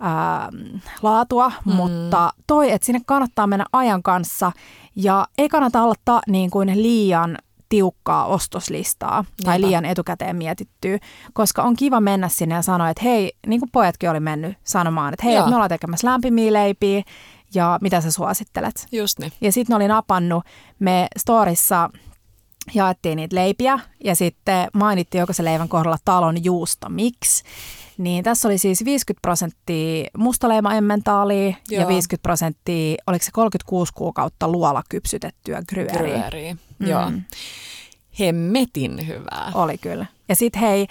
[0.00, 0.48] ää,
[1.02, 1.72] laatua, mm.
[1.72, 4.52] mutta toi, että sinne kannattaa mennä ajan kanssa
[4.96, 9.66] ja ei kannata olla ta, niin kuin liian tiukkaa ostoslistaa tai Niinpä.
[9.66, 10.98] liian etukäteen mietittyä,
[11.32, 15.14] koska on kiva mennä sinne ja sanoa, että hei, niin kuin pojatkin oli mennyt sanomaan,
[15.14, 17.02] että hei, että me ollaan tekemässä lämpimiä leipiä
[17.54, 18.86] ja mitä sä suosittelet.
[18.92, 19.32] Just niin.
[19.40, 20.44] Ja sitten ne oli napannut,
[20.78, 21.90] me storissa
[22.74, 26.88] jaettiin niitä leipiä ja sitten mainittiin jokaisen leivän kohdalla talon juusto.
[26.88, 27.44] Miksi?
[27.98, 31.88] Niin tässä oli siis 50 prosenttia mustaleima-emmentaalia ja Joo.
[31.88, 35.98] 50 prosenttia, oliko se 36 kuukautta luola kypsytettyä gruyeriä.
[35.98, 36.56] Gruyeriä.
[36.78, 36.86] Mm.
[36.86, 37.12] Joo.
[38.20, 39.52] Hemmetin hyvää.
[39.54, 40.06] Oli kyllä.
[40.28, 40.86] Ja sitten hei,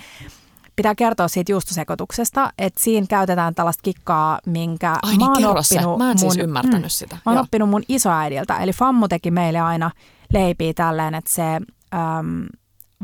[0.80, 5.64] pitää kertoa siitä juustosekoituksesta, että siinä käytetään tällaista kikkaa, minkä Ai niin, mä oon kerro
[5.64, 5.76] se.
[5.76, 7.16] oppinut Mä en siis mun, ymmärtänyt sitä.
[7.16, 7.44] Mä oon Joo.
[7.44, 9.92] oppinut mun isoäidiltä, eli Fammu teki meille aina
[10.34, 12.46] leipiä tälleen, että se äm,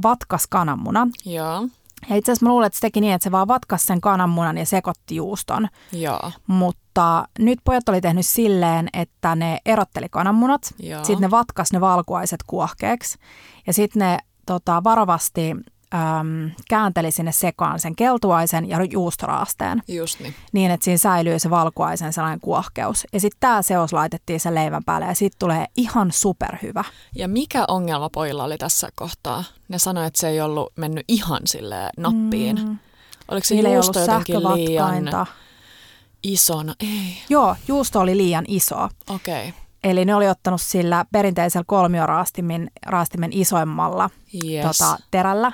[0.03, 1.09] vatkas kananmunan.
[1.25, 1.67] Joo.
[2.09, 4.57] Ja itse asiassa mä luulen, että se teki niin, että se vaan vatkas sen kananmunan
[4.57, 5.67] ja sekoitti juuston.
[5.91, 6.31] Joo.
[6.47, 10.73] Mutta nyt pojat oli tehnyt silleen, että ne erotteli kananmunat,
[11.03, 13.17] sitten ne vatkas ne valkuaiset kuohkeeksi
[13.67, 15.55] ja sitten ne tota, varovasti
[15.93, 20.35] äm, käänteli sinne sekaan sen keltuaisen ja juustoraasteen Just niin.
[20.51, 23.07] niin, että siinä säilyy se valkuaisen sellainen kuohkeus.
[23.13, 26.83] Ja sitten tämä seos laitettiin sen leivän päälle ja siitä tulee ihan superhyvä.
[27.15, 29.43] Ja mikä ongelma pojilla oli tässä kohtaa?
[29.67, 32.55] Ne sanoi, että se ei ollut mennyt ihan sille nappiin.
[32.65, 32.77] Mm.
[33.27, 35.27] Oliko se Niillä ei juusto ollut jotenkin liian
[36.23, 36.75] isona?
[36.79, 38.89] Ei, Joo, juusto oli liian iso.
[39.09, 39.49] okei.
[39.49, 39.64] Okay.
[39.85, 44.09] Eli ne oli ottanut sillä perinteisellä kolmioraastimen raastimen isoimmalla
[44.45, 44.77] Yes.
[44.77, 45.51] tota, terällä.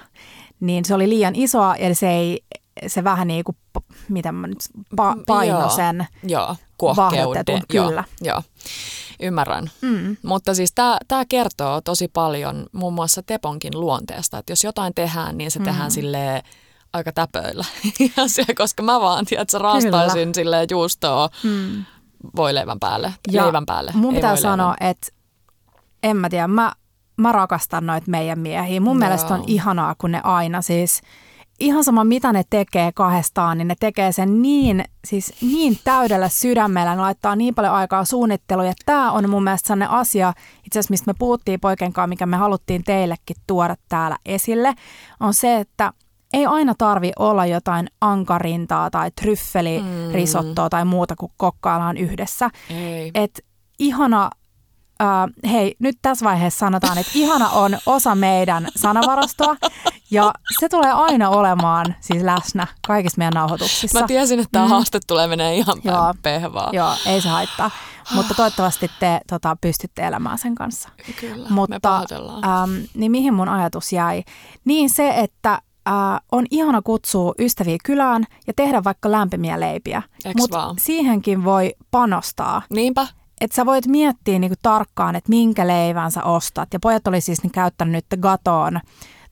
[0.60, 2.44] Niin se oli liian isoa ja se ei
[2.88, 3.58] se vähän niin kuin,
[4.10, 4.58] miten mä nyt,
[4.96, 5.70] pa- paino Joo.
[5.70, 6.08] sen.
[6.24, 6.56] Joo.
[6.96, 8.04] Vahdotetun, Joo, kyllä.
[8.22, 8.42] Joo,
[9.20, 9.72] ymmärrän.
[9.82, 10.18] Mm.
[10.24, 10.74] Mutta siis
[11.08, 15.66] tämä kertoo tosi paljon muun muassa Teponkin luonteesta, että jos jotain tehdään, niin se mm.
[15.66, 16.44] tehdään silleen
[16.94, 17.66] aika täpöillä.
[18.58, 21.86] Koska mä vaan, tiedätkö, raastaisin silleen juustoa Mm.
[22.36, 23.92] Voileivän päälle, Ja leivän päälle.
[23.96, 25.08] Mun pitää sanoa, että
[26.04, 26.72] en mä tiedä, mä,
[27.18, 28.80] mä rakastan noita meidän miehiä.
[28.80, 29.00] Mun Joo.
[29.00, 31.02] mielestä on ihanaa, kun ne aina siis,
[31.60, 36.96] ihan sama mitä ne tekee kahdestaan, niin ne tekee sen niin, siis niin täydellä sydämellä,
[36.96, 38.68] ne laittaa niin paljon aikaa suunnitteluun.
[38.68, 40.34] Ja tämä on mun mielestä sellainen asia,
[40.66, 44.74] itse asiassa mistä me puhuttiin poikien kanssa, mikä me haluttiin teillekin tuoda täällä esille,
[45.20, 45.94] on se, että
[46.34, 52.50] ei aina tarvi olla jotain ankarintaa tai tryffelirisottoa tai muuta, kun kokkaillaan yhdessä.
[52.70, 53.12] Ei.
[53.14, 53.46] Et
[53.80, 54.30] ihana,
[55.02, 59.56] äh, hei nyt tässä vaiheessa sanotaan, että ihana on osa meidän sanavarastoa
[60.12, 64.00] ja se tulee aina olemaan siis läsnä kaikissa meidän nauhoituksissa.
[64.00, 64.70] Mä tiesin, että tämä mm.
[64.70, 66.14] haaste tulee menee ihan Joo.
[66.24, 66.70] pehvaa.
[66.74, 67.72] Joo, ei se haittaa,
[68.14, 70.90] mutta toivottavasti te tota, pystytte elämään sen kanssa.
[71.20, 72.44] Kyllä, me Mutta pahoitellaan.
[72.64, 74.24] äm, niin mihin mun ajatus jäi?
[74.66, 75.94] Niin se, että äh,
[76.32, 80.02] on ihana kutsua ystäviä kylään ja tehdä vaikka lämpimiä leipiä.
[80.38, 82.62] Mutta siihenkin voi panostaa.
[82.70, 83.08] Niinpä.
[83.42, 86.70] että sä voit miettiä niinku tarkkaan, että minkä leivän sä ostat.
[86.74, 88.80] Ja pojat oli siis niin käyttänyt nyt Gatoon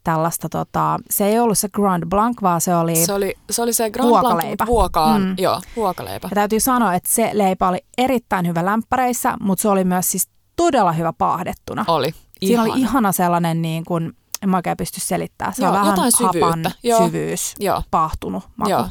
[0.04, 3.74] tällaista, tota, se ei ollut se Grand Blanc, vaan se oli, Se oli se, oli
[3.74, 4.36] se Grand Vuokaleipä.
[4.42, 5.36] Blanc, mutta vuokaan, Mm.
[5.38, 6.28] joo, vuokaleipä.
[6.32, 10.30] ja täytyy sanoa, että se leipä oli erittäin hyvä lämpäreissä, mutta se oli myös siis
[10.56, 11.86] todella hyvä paahdettuna.
[11.88, 12.12] Oli.
[12.40, 12.74] Siinä Ihana.
[12.74, 16.12] oli ihana sellainen, niin kuin, en mä oikein pysty selittämään, se Joo, on vähän jotain
[16.18, 16.46] syvyyttä.
[16.46, 17.06] hapan Joo.
[17.06, 17.84] syvyys, Joo.
[17.92, 18.70] paahtunut maku.
[18.72, 18.90] Joo.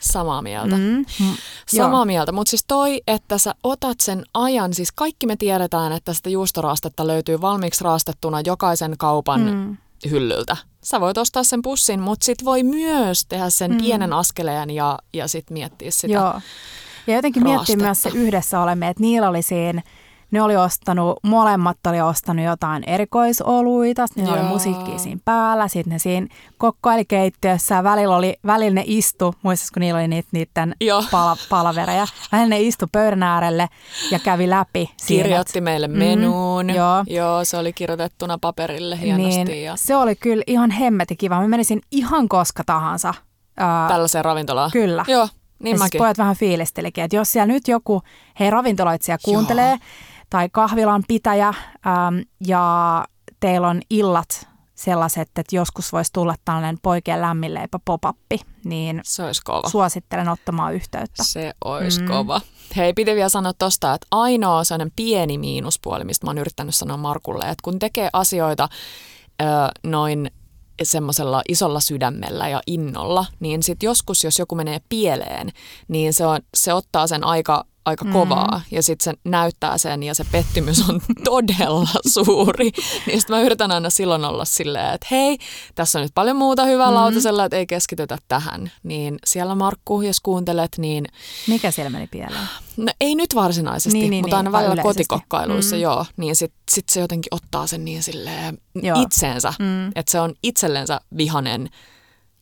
[0.00, 0.76] Samaa mieltä.
[0.76, 0.82] Mm,
[1.20, 2.04] mm, Samaa joo.
[2.04, 6.30] mieltä, mutta siis toi, että sä otat sen ajan, siis kaikki me tiedetään, että sitä
[6.30, 9.76] juustoraastetta löytyy valmiiksi raastettuna jokaisen kaupan Mm.
[10.10, 10.56] hyllyltä.
[10.84, 13.78] Sä voit ostaa sen pussin, mutta sit voi myös tehdä sen Mm.
[13.78, 16.12] pienen askeleen ja, ja sit miettiä sitä.
[16.14, 16.40] Joo.
[17.06, 17.84] Ja jotenkin raastetta.
[17.84, 19.82] myös se yhdessä olemme, että niillä oli siinä,
[20.32, 24.52] ne oli ostanut, molemmat oli ostanut jotain erikoisoluita, sitten niillä oli Joo.
[24.52, 26.26] musiikkia siinä päällä, sitten ne siinä
[26.58, 31.04] kokkaili keittiössä välillä, oli, välillä ne istu, muistatko kun niillä oli niitä, niiden Joo.
[31.10, 33.68] pala, palavereja, välillä ne istu pöydän äärelle
[34.10, 36.66] ja kävi läpi siinä, Kirjoitti meille menuun.
[36.66, 37.04] Mm, joo.
[37.06, 39.44] joo, se oli kirjoitettuna paperille hienosti.
[39.44, 41.40] niin ja se oli kyllä ihan hemmeti kiva.
[41.40, 43.14] Mä menisin ihan koska tahansa.
[43.56, 44.70] Ää, tällaiseen ravintolaan.
[44.70, 45.04] Kyllä.
[45.08, 45.98] Joo, niin ja siis mäkin.
[45.98, 48.02] pojat vähän fiilistelikin, että jos siellä nyt joku,
[48.40, 49.78] hei ravintoloitsija kuuntelee, Joo.
[50.32, 53.04] Tai kahvilan pitäjä, äm, ja
[53.40, 59.42] teillä on illat sellaiset, että joskus voisi tulla tällainen poikien lämminleipä pop-appi, niin Se olisi
[59.44, 59.68] kova.
[59.68, 61.22] suosittelen ottamaan yhteyttä.
[61.24, 62.04] Se olisi Mm.
[62.06, 62.12] mm.
[62.12, 62.40] kova.
[62.76, 66.96] Hei, piti vielä sanoa tosta, että ainoa sellainen pieni miinuspuoli, mistä mä oon yrittänyt sanoa
[66.96, 68.68] Markulle, että kun tekee asioita
[69.42, 69.44] ö,
[69.86, 70.30] noin
[70.82, 75.50] semmoisella isolla sydämellä ja innolla, niin sitten joskus, jos joku menee pieleen,
[75.88, 80.14] niin se, on, se ottaa sen aika, aika kovaa ja sitten se näyttää sen ja
[80.14, 82.70] se pettymys on todella suuri.
[83.06, 85.38] Niin sitten mä yritän aina silloin olla silleen, että hei,
[85.74, 86.94] tässä on nyt paljon muuta hyvää mm.
[86.94, 88.70] lautasella, että ei keskitytä tähän.
[88.82, 91.04] Niin siellä Markku, jos kuuntelet, niin
[91.48, 92.48] Mikä siellä meni pieleen?
[92.76, 94.88] No ei nyt varsinaisesti, Niin, niin, mutta aina niin, välillä yleisesti.
[95.04, 95.82] kotikokkailuissa, Mm.
[95.82, 96.06] joo.
[96.16, 99.02] Niin sit, sit se jotenkin ottaa sen niin silleen Joo.
[99.02, 99.88] itseensä, Mm.
[99.94, 101.70] että se on itsellensä vihanen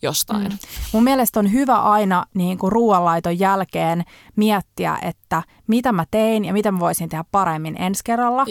[0.03, 0.49] jostain.
[0.49, 0.59] Mm.
[0.93, 4.05] Mun mielestä on hyvä aina niin kuin ruoanlaiton jälkeen
[4.37, 8.45] miettiä, että mitä mä tein ja mitä mä voisin tehdä paremmin ensi kerralla.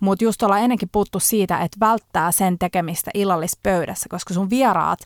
[0.00, 4.98] Mutta just ollaan ennenkin puhuttu siitä, että välttää sen tekemistä illallispöydässä, koska sun vieraat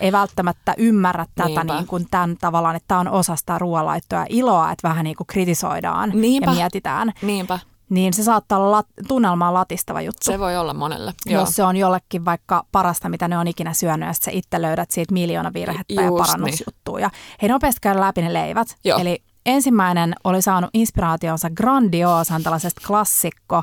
[0.00, 1.74] ei välttämättä ymmärrä tätä Niinpä.
[1.74, 5.16] niin kuin tämän tavallaan, että tämä on osa sitä ruoanlaittoa ja iloa, että vähän niin
[5.16, 6.50] kuin kritisoidaan Niinpä.
[6.50, 7.12] ja mietitään.
[7.22, 7.58] niinpä.
[7.90, 10.24] Niin se saattaa olla lat- tunnelmaan latistava juttu.
[10.24, 11.14] Se voi olla monelle.
[11.26, 11.40] Joo.
[11.40, 14.90] jos se on jollekin vaikka parasta, mitä ne on ikinä syönyt, ja sä itse löydät
[14.90, 17.00] siitä miljoona virhettä ja Just parannusjuttua.
[17.00, 17.10] Ja
[17.42, 18.76] hei, nopeasti käydä läpi ne leivät.
[18.84, 18.98] Joo.
[18.98, 23.62] Eli ensimmäinen oli saanut inspiraationsa Grandioosan tällaisesta klassikko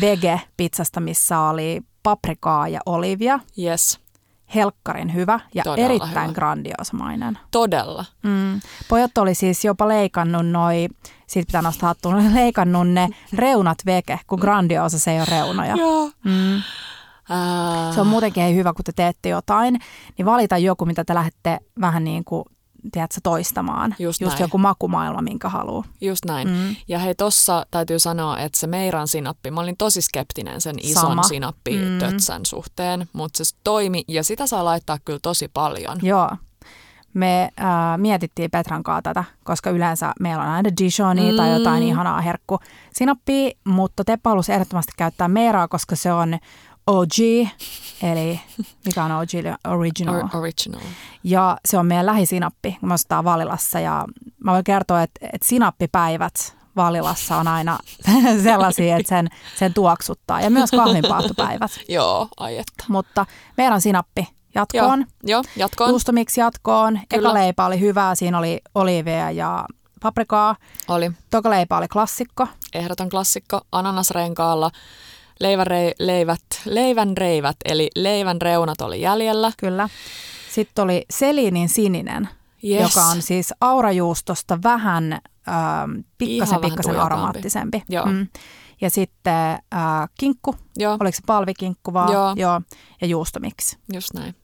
[0.00, 3.40] vege-pizzasta, missä oli paprikaa ja olivia.
[3.58, 4.00] Yes,
[4.54, 6.34] Helkkarin hyvä ja Todella erittäin hyvä.
[7.50, 8.04] todella.
[8.22, 8.60] Mm.
[8.88, 10.88] Pojat oli siis jopa leikannut noi,
[11.26, 15.76] siitä pitää nostaa hattuun, leikannut ne reunat veke, kun grandiosa se ei ole reunoja.
[15.76, 16.10] Joo.
[16.24, 16.62] Mm.
[17.94, 19.78] Se on muutenkin hei hyvä, kun te teette jotain,
[20.18, 22.44] niin valita joku, mitä te lähdette vähän niin kuin,
[22.92, 23.94] tiedätkö, toistamaan.
[23.98, 24.42] Just Just näin.
[24.42, 25.84] joku makumaailma, minkä haluaa.
[26.00, 26.48] Just näin.
[26.48, 26.76] Mm.
[26.88, 31.02] Ja hei, tossa täytyy sanoa, että se Meiran sinappi, mä olin tosi skeptinen sen ison
[31.02, 31.22] Sama.
[31.22, 35.98] sinappitötsän suhteen, mutta se toimi ja sitä saa laittaa kyllä tosi paljon.
[36.02, 36.30] Joo.
[37.14, 41.36] Me äh, mietittiin Petran kanssa tätä, koska yleensä meillä on aina Dijonia mm.
[41.36, 42.58] tai jotain ihanaa herkku
[42.92, 46.38] sinappia, mutta Teppa halusi ehdottomasti käyttää Meiraa, koska se on
[46.90, 47.48] OG,
[48.02, 48.40] eli
[48.86, 49.28] mikä on OG,
[49.68, 50.14] original.
[50.14, 50.80] Or- original.
[51.24, 53.80] Ja se on meidän lähisinappi, kun me ostetaan Valilassa.
[53.80, 54.04] Ja
[54.44, 57.78] mä voin kertoa, että, että sinappipäivät Valilassa on aina
[58.42, 60.40] sellaisia, että sen, sen tuoksuttaa.
[60.40, 61.70] Ja myös kahvinpaahtopäivät.
[61.88, 62.84] Joo, ai että.
[62.88, 63.26] Mutta
[63.56, 64.98] meidän sinappi jatkoon.
[64.98, 65.90] Joo, joo jatkoon.
[65.90, 67.00] Juustomiksi jatkoon.
[67.08, 67.28] Kyllä.
[67.28, 69.64] Eka leipä oli hyvää, siinä oli oliiveja ja
[70.02, 70.56] paprikaa.
[70.88, 72.46] Oli Toka leipä oli klassikko.
[72.74, 74.70] ehdoton klassikko ananasrenkaalla.
[75.40, 79.52] Leivän, rei, leivät, leivän reivät, eli leivän reunat oli jäljellä.
[79.58, 79.88] Kyllä.
[80.50, 82.28] Sitten oli Selinin sininen,
[82.64, 82.80] Yes.
[82.96, 85.20] joka on siis aurajuustosta vähän ähm,
[86.18, 87.82] pikkasen, Ihan vähän pikkasen aromaattisempi.
[87.88, 88.06] Joo.
[88.06, 88.28] Mm.
[88.80, 89.34] Ja sitten
[89.74, 92.12] äh, kinkku, Joo, oliko se palvikinkku vaan?
[92.12, 92.32] Joo.
[92.36, 92.60] Joo.
[93.00, 93.78] Ja juustomiksi.
[93.92, 94.34] just näin.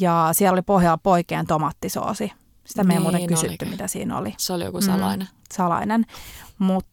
[0.00, 2.32] Ja siellä oli pohjalla poikien tomattisoosi.
[2.66, 3.68] Sitä me ei Niin muuten kysytty, olikin.
[3.68, 4.34] mitä siinä oli.
[4.38, 5.28] Se oli joku salainen.
[5.52, 6.06] Salainen.
[6.58, 6.90] Mutta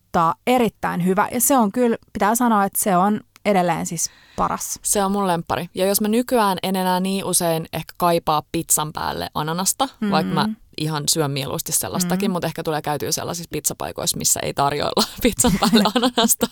[0.48, 1.28] erittäin hyvä.
[1.32, 4.80] Ja se on kyllä, pitää sanoa, että se on edelleen siis paras.
[4.84, 5.70] Se on mun lemppari.
[5.76, 10.12] Ja jos mä nykyään en enää niin usein ehkä kaipaa pizzan päälle ananasta, mm-hmm.
[10.12, 12.34] vaikka mä ihan syön mieluusti sellaistakin, mm-hmm.
[12.34, 16.48] mutta ehkä tulee käytyä sellaisissa pizzapaikoissa, missä ei tarjoilla pizzan päälle ananasta,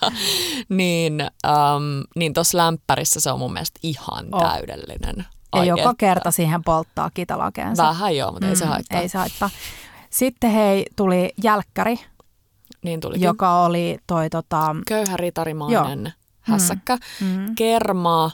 [0.70, 1.14] niin,
[1.48, 4.42] um, niin tuossa lämpärissä se on mun mielestä ihan Oh.
[4.42, 5.16] täydellinen.
[5.18, 5.94] Ja Ai joka että.
[5.98, 7.84] kerta siihen polttaa kitalakeensa.
[7.84, 9.02] Vähän joo, mutta ei se haittaa.
[9.02, 9.50] Ei se haittaa.
[10.10, 12.00] Sitten hei, tuli jälkkäri,
[12.84, 13.22] Niin tulikin.
[13.24, 16.98] joka oli toi tota, Köyhä ritarimainen hässäkkä.
[17.22, 18.32] mm, Kermaa.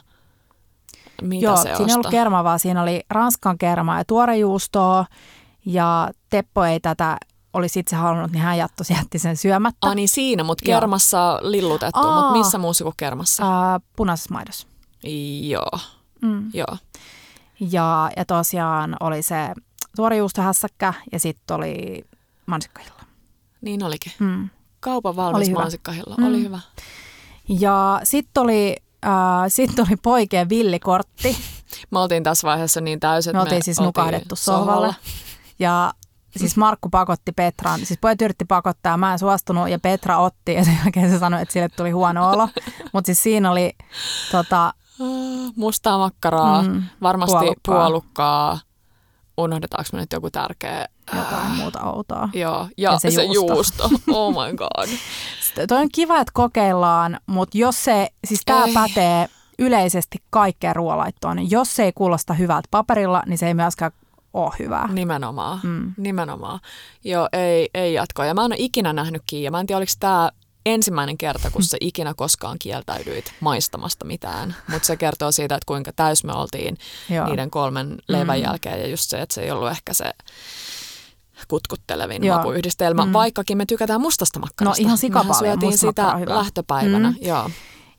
[1.22, 5.04] Mitä joo, se siinä ei ollut kerma, vaan siinä oli ranskan kermaa ja tuorejuustoa.
[5.66, 7.16] Ja Teppo ei tätä
[7.52, 9.86] olisi itse halunnut, niin hän jätti, jätti sen syömättä.
[9.88, 10.80] Ah, niin siinä, mutta Joo.
[10.80, 12.00] kermassa lillutettu.
[12.00, 12.14] Aa.
[12.22, 13.44] Mutta missä muussa kuin kermassa?
[13.70, 14.66] Ää, punaisessa maidossa.
[15.42, 15.78] Joo,
[16.22, 16.50] Mm.
[16.54, 16.76] joo.
[17.60, 19.36] Ja, ja tosiaan oli se
[19.96, 22.04] tuorejuustohässäkkä ja sitten oli
[22.46, 22.99] mansikkahilla.
[23.60, 24.12] Niin olikin.
[24.18, 24.48] Mm.
[24.80, 26.14] Kaupan valmis Oli mansikkahilla.
[26.18, 26.26] Mm.
[26.26, 26.60] Oli hyvä.
[27.48, 29.10] Ja sitten oli, äh,
[29.48, 31.36] sit oli poikien villikortti.
[31.90, 34.94] Me oltiin tässä vaiheessa niin täysin, Me oltiin siis nukahdettu sohvalle.
[35.58, 35.92] Ja
[36.36, 40.64] siis Markku pakotti Petran, siis pojat yritti pakottaa, mä en suostunut ja Petra otti ja
[40.64, 42.48] sen jälkeen se sanoi, että sille tuli huono olo.
[42.92, 43.72] Mutta siis siinä oli
[44.32, 44.74] tota,
[45.56, 47.74] Mustaa makkaraa, Mm, varmasti puolukkaa.
[47.78, 48.58] puolukkaa.
[49.38, 50.86] Unohdetaanko me nyt joku tärkeä?
[51.16, 52.28] jotain muuta outoa.
[52.32, 53.54] Joo, ja, Ja se, se juusto.
[53.54, 53.90] juusto.
[54.12, 54.88] Oh my god.
[55.46, 61.36] Sitten toi on kiva, että kokeillaan, mutta jos se, siis tämä pätee yleisesti kaikkeen ruoalaittoon,
[61.36, 63.90] niin jos se ei kuulosta hyvältä paperilla, niin se ei myöskään
[64.34, 64.88] ole hyvää.
[64.92, 65.92] Nimenomaan, Mm.
[65.96, 66.60] nimenomaan.
[67.04, 68.24] Joo, ei, ei jatkoa.
[68.26, 69.50] Ja mä en ole ikinä nähnyt Kiia.
[69.50, 70.30] Mä en tiedä, oliko tämä
[70.66, 74.54] ensimmäinen kerta, kun sä ikinä koskaan kieltäydyit maistamasta mitään.
[74.72, 76.76] Mutta se kertoo siitä, että kuinka täys me oltiin
[77.10, 77.26] Joo.
[77.26, 78.44] niiden kolmen leivän Mm.
[78.44, 78.80] jälkeen.
[78.80, 80.04] Ja just se, että se ei ollut ehkä se
[81.48, 82.36] kutkuttelevin Joo.
[82.36, 83.12] makuyhdistelmä, Mm.
[83.12, 84.82] vaikkakin me tykätään mustasta makkarasta.
[84.82, 85.52] No ihan sika Mehän paljon.
[85.60, 86.34] syötiin sitä hyvä.
[86.34, 87.10] lähtöpäivänä.
[87.10, 87.16] Mm.
[87.20, 87.50] Joo.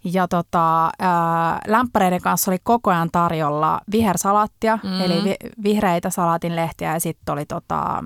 [0.04, 4.90] Ja tota, ää, lämpäreiden kanssa oli koko ajan tarjolla vihersalaattia, Mm.
[4.90, 5.02] mm.
[5.02, 8.04] eli vi- vihreitä salaatinlehtiä ja sitten oli tota,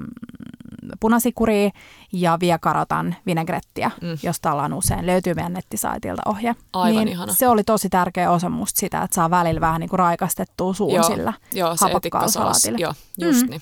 [0.99, 1.69] punasikuria
[2.13, 4.17] ja viekarotan vinegrettiä, Mm.
[4.23, 5.05] josta ollaan usein.
[5.05, 6.55] Löytyy meidän nettisaitilta ohje.
[6.73, 7.33] Aivan niin ihana.
[7.33, 10.93] Se oli tosi tärkeä osa musta sitä, että saa välillä vähän niin kuin raikastettua suun
[10.93, 11.85] Joo, sillä Joo, se
[12.27, 12.77] salaatilla.
[12.79, 13.49] Joo, just Mm.
[13.49, 13.61] niin.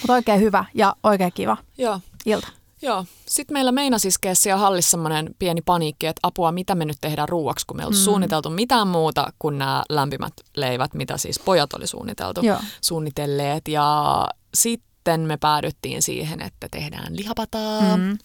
[0.00, 2.00] Mutta oikein hyvä ja oikein kiva Joo.
[2.26, 2.48] ilta.
[2.82, 3.04] Joo.
[3.26, 7.28] Sitten meillä meinasi iskeä siellä hallissa semmoinen pieni paniikki, että apua, mitä me nyt tehdään
[7.28, 8.04] ruuaksi, kun me ei ollut Mm.
[8.04, 12.58] suunniteltu mitään muuta kuin nämä lämpimät leivät, mitä siis pojat oli suunniteltu, Joo.
[12.80, 13.68] suunnitelleet.
[13.68, 17.96] Ja sitten me päädyttiin siihen, että tehdään lihapataa.
[17.96, 18.18] Mm.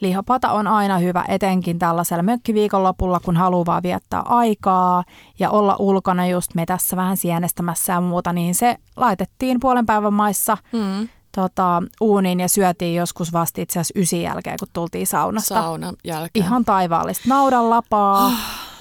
[0.00, 5.04] Lihapata on aina hyvä, etenkin tällaisella mökkiviikonlopulla, kun haluaa viettää aikaa
[5.38, 10.14] ja olla ulkona just me tässä vähän sienestämässä ja muuta, niin se laitettiin puolen päivän
[10.14, 11.08] maissa Mm.
[11.36, 15.54] tota, uuniin ja syötiin joskus vasta itse asiassa ysin jälkeen, kun tultiin saunasta.
[15.54, 16.44] Saunan jälkeen.
[16.44, 17.28] Ihan taivaallista.
[17.28, 18.32] Naudan lapaa,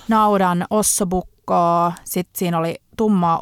[0.07, 3.39] naudan ossobukkoa, sitten siinä oli tummaa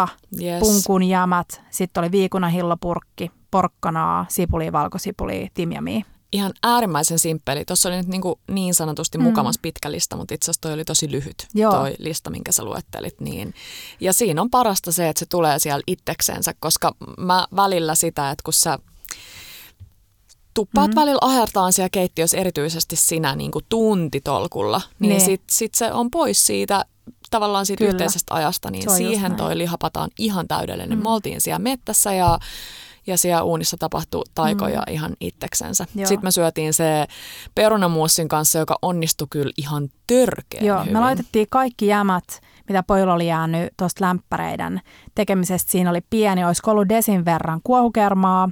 [0.00, 0.08] olutta,
[0.42, 0.60] yes.
[0.60, 6.02] punkun jämät, sitten oli viikunahillopurkki, porkkanaa, sipuli, valkosipuli, timjamia.
[6.32, 7.64] Ihan äärimmäisen simppeli.
[7.64, 9.24] Tuossa oli nyt niin, kuin niin sanotusti Mm.
[9.24, 11.72] mukamas pitkä lista, mutta itse asiassa toi oli tosi lyhyt, Joo.
[11.72, 13.20] toi lista, minkä sä luettelit.
[13.20, 13.54] Niin.
[14.00, 18.42] Ja siinä on parasta se, että se tulee siellä itseksensä, koska mä välillä sitä, että
[18.44, 18.78] kun sä
[20.54, 20.94] tuppaat Mm.
[20.94, 25.10] välillä ahertaan siellä keittiössä erityisesti sinä niin kuin tuntitolkulla, niin, Niin.
[25.18, 25.20] niin.
[25.20, 26.84] sit, sit se on pois siitä
[27.32, 27.90] tavallaan siitä Kyllä.
[27.90, 30.98] yhteisestä ajasta, niin siihen toi lihapata on ihan täydellinen.
[30.98, 31.02] Mm.
[31.02, 32.38] Me oltiin siellä mettässä ja
[33.06, 34.92] ja siellä uunissa tapahtui taikoja mm.
[34.94, 35.86] ihan itseksensä.
[35.94, 36.06] Joo.
[36.06, 37.06] Sitten me syötiin se
[37.54, 40.92] perunamuussin kanssa, joka onnistui kyllä ihan törkeän Joo, hyvin.
[40.92, 42.24] me laitettiin kaikki jämät,
[42.68, 44.80] mitä pojilla oli jäänyt tuosta lämpäreiden
[45.14, 45.72] tekemisestä.
[45.72, 48.50] Siinä oli pieni, olisiko ollut desin verran kuohukermaa,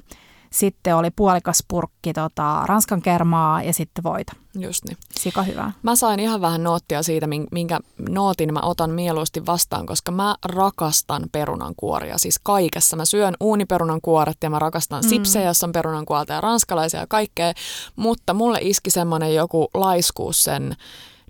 [0.53, 4.33] sitten oli puolikas purkki tota, ranskan kermaa ja sitten voita.
[4.59, 4.97] Just niin.
[5.21, 5.73] Sika hyvää.
[5.83, 10.35] Mä sain ihan vähän noottia siitä, min- minkä nootin mä otan mieluusti vastaan, koska mä
[10.45, 12.19] rakastan perunankuoria.
[12.19, 12.97] Siis kaikessa.
[12.97, 15.09] Mä syön uuniperunankuoret ja mä rakastan Mm.
[15.09, 17.53] sipsejä, jossa on perunankuorta ja ranskalaisia ja kaikkea.
[17.97, 20.77] Mutta mulle iski semmoinen joku laiskuus sen,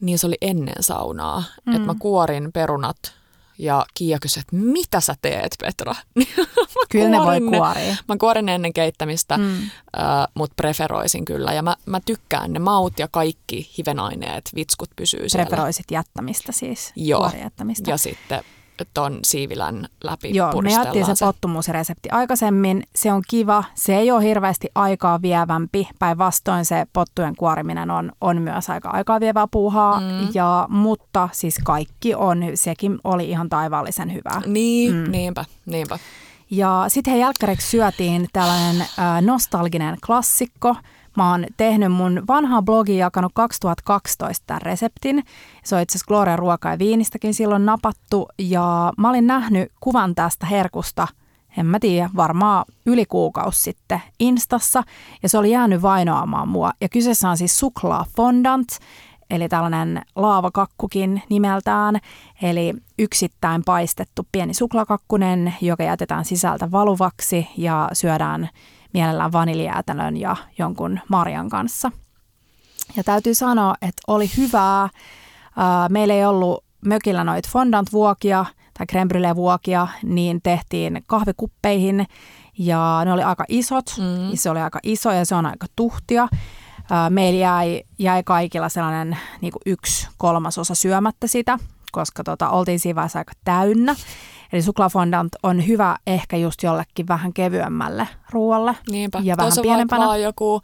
[0.00, 1.42] niin se oli ennen saunaa.
[1.66, 1.72] Mm.
[1.74, 2.96] Että mä kuorin perunat
[3.60, 5.94] ja Kiia kysyi, että mitä sä teet Petra?
[6.90, 7.96] Kyllä ne voi kuoria.
[8.08, 9.44] Mä kuorin ne ennen keittämistä, mm.
[9.44, 9.70] Mm.
[10.34, 11.52] mutta preferoisin kyllä.
[11.52, 15.46] Ja mä, mä tykkään ne maut ja kaikki hivenaineet, vitskut pysyy siellä.
[15.46, 17.30] Preferoisit jättämistä siis, Joo.
[17.86, 18.44] Ja sitten
[18.94, 21.24] ton siivilän läpi Joo, me jaettiin se se.
[21.24, 22.82] pottumuusresepti aikaisemmin.
[22.94, 23.64] Se on kiva.
[23.74, 25.88] Se ei ole hirveästi aikaa vievämpi.
[25.98, 30.00] Päinvastoin se pottujen kuoriminen on, on myös aika aikaa vievää puuhaa.
[30.00, 30.28] Mm.
[30.34, 34.42] Ja, mutta siis kaikki on, sekin oli ihan taivaallisen hyvää.
[34.46, 35.10] Niin, Mm.
[35.10, 35.98] niinpä, niinpä.
[36.50, 38.86] Ja sitten he jälkkäreksi syötiin tällainen
[39.20, 40.76] nostalginen klassikko.
[41.16, 45.24] Mä oon tehnyt mun vanhaa blogiin jakanut 2012 tämän reseptin.
[45.64, 48.28] Se on itse asiassa Gloria ruoka ja viinistäkin silloin napattu.
[48.38, 51.08] Ja mä olin nähnyt kuvan tästä herkusta,
[51.56, 54.82] en mä tiedä, varmaan yli kuukausi sitten Instassa.
[55.22, 56.72] Ja se oli jäänyt vainoamaan mua.
[56.80, 58.68] Ja kyseessä on siis suklaa fondant,
[59.30, 62.00] eli tällainen laavakakkukin nimeltään.
[62.42, 68.48] Eli yksittäin paistettu pieni suklaakakkunen, joka jätetään sisältä valuvaksi ja syödään
[68.92, 71.92] mielellään vaniljäätelön ja jonkun marjan kanssa.
[72.96, 74.88] Ja täytyy sanoa, että oli hyvää.
[75.56, 78.44] Ää, Meillä ei ollut mökillä noita fondant-vuokia
[78.78, 82.06] tai creme brulee-vuokia, niin tehtiin kahvikuppeihin
[82.58, 83.94] ja ne oli aika isot.
[83.98, 84.30] Mm.
[84.30, 86.28] Ja se oli aika iso ja se on aika tuhtia.
[87.10, 91.58] Meillä jäi, jäi kaikilla sellainen niin kuin yksi kolmasosa syömättä sitä,
[91.92, 93.96] koska tota, oltiin siinä vaiheessa aika täynnä.
[94.52, 99.18] Eli suklaafondant on hyvä ehkä just jollekin vähän kevyemmälle ruoalle Niinpä.
[99.18, 100.06] ja vähän Tuossa pienempänä.
[100.06, 100.60] vaan joku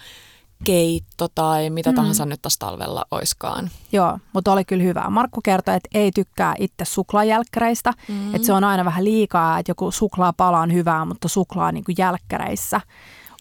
[0.64, 1.96] keitto tai mitä mm.
[1.96, 3.70] tahansa nyt tässä talvella oiskaan.
[3.92, 5.10] Joo, mutta oli kyllä hyvä.
[5.10, 8.34] Markku kertoi, että ei tykkää itse suklaajälkkäreistä, mm.
[8.34, 11.94] että se on aina vähän liikaa, että joku suklaapala on hyvää, mutta suklaa niin kuin
[11.98, 12.80] jälkkäreissä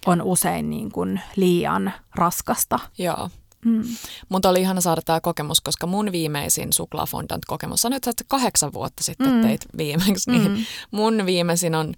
[0.06, 2.80] on usein niin kuin liian raskasta.
[2.98, 3.30] Joo.
[3.66, 3.84] Mm.
[4.30, 9.32] Mutta oli ihana saada tämä kokemus, koska mun viimeisin suklaafondant-kokemus, sanoit, että kahdeksan vuotta sitten
[9.32, 9.42] mm.
[9.42, 10.66] teit viimeksi, niin mm.
[10.92, 11.94] mun viimeisin on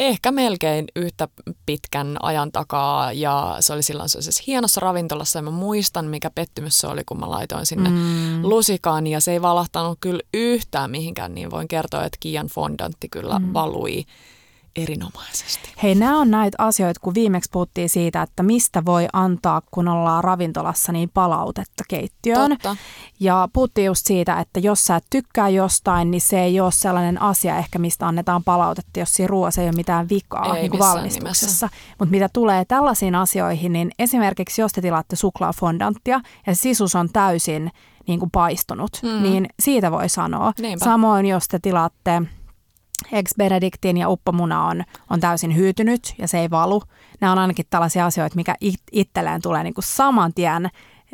[0.00, 1.28] ehkä melkein yhtä
[1.66, 6.78] pitkän ajan takaa ja se oli silloin sellaisessa hienossa ravintolassa ja mä muistan mikä pettymys
[6.78, 8.42] se oli kun mä laitoin sinne mm.
[8.42, 13.38] lusikaan ja se ei valahtanut kyllä yhtään mihinkään niin voin kertoa, että Kian fondantti kyllä
[13.38, 13.52] mm.
[13.52, 14.04] valui
[14.76, 15.72] erinomaisesti.
[15.82, 20.24] Hei, nämä on näitä asioita, kun viimeksi puhuttiin siitä, että mistä voi antaa, kun ollaan
[20.24, 22.50] ravintolassa, niin palautetta keittiöön.
[22.50, 22.76] Totta.
[23.20, 27.22] Ja puhuttiin just siitä, että jos sä et tykkää jostain, niin se ei ole sellainen
[27.22, 30.78] asia ehkä, mistä annetaan palautetta, jos siinä ruoassa ei ole mitään vikaa ei niin kuin
[30.78, 31.68] valmistuksessa.
[31.98, 37.70] Mutta mitä tulee tällaisiin asioihin, niin esimerkiksi jos te tilaatte suklaafondanttia ja sisus on täysin
[38.06, 39.22] niin kuin paistunut, mm.
[39.22, 40.52] niin siitä voi sanoa.
[40.60, 40.84] Niinpä.
[40.84, 42.22] Samoin jos te tilaatte
[43.12, 46.82] ex Benedictin ja uppomuna on, on täysin hyytynyt ja se ei valu.
[47.20, 50.70] Nämä on ainakin tällaisia asioita, mikä it, itselleen tulee niin kuin saman tien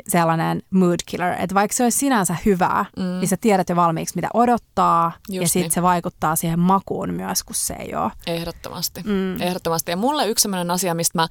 [0.07, 3.03] sellainen mood killer, että vaikka se olisi sinänsä hyvää, mm.
[3.03, 5.71] niin sä tiedät jo valmiiksi, mitä odottaa, Just ja sitten niin.
[5.71, 8.11] se vaikuttaa siihen makuun myös, kun se ei ole.
[8.27, 9.41] Ehdottomasti, mm.
[9.41, 9.91] ehdottomasti.
[9.91, 11.27] Ja mulle yksi sellainen asia, mistä mä ö,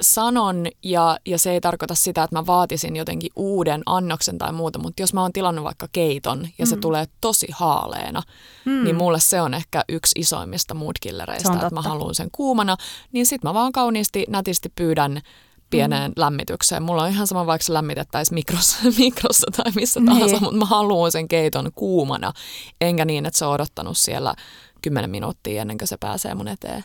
[0.00, 4.78] sanon, ja, ja se ei tarkoita sitä, että mä vaatisin jotenkin uuden annoksen tai muuta,
[4.78, 6.70] mutta jos mä oon tilannut vaikka keiton, ja mm.
[6.70, 8.22] se tulee tosi haaleena,
[8.64, 8.84] mm.
[8.84, 12.76] niin mulle se on ehkä yksi isoimmista moodkillereistä, että mä haluan sen kuumana,
[13.12, 15.22] niin sit mä vaan kauniisti, nätisti pyydän
[15.70, 16.14] pieneen mm.
[16.16, 16.82] lämmitykseen.
[16.82, 20.42] Mulla on ihan sama, vaikka se lämmitettäisiin mikrossa, mikrossa tai missä tahansa, niin.
[20.42, 22.32] mutta mä haluan sen keiton kuumana,
[22.80, 24.34] enkä niin, että se on odottanut siellä
[24.82, 26.84] kymmenen minuuttia ennen kuin se pääsee mun eteen.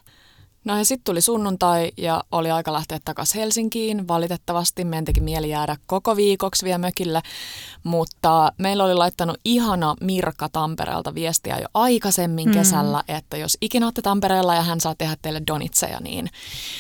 [0.65, 4.08] No ja sitten tuli sunnuntai ja oli aika lähteä takaisin Helsinkiin.
[4.08, 7.21] Valitettavasti meidän teki mieli jäädä koko viikoksi vielä mökille,
[7.84, 12.54] mutta meillä oli laittanut ihana Mirka Tampereelta viestiä jo aikaisemmin mm.
[12.54, 16.30] kesällä, että jos ikinä olette Tampereella ja hän saa tehdä teille donitseja, niin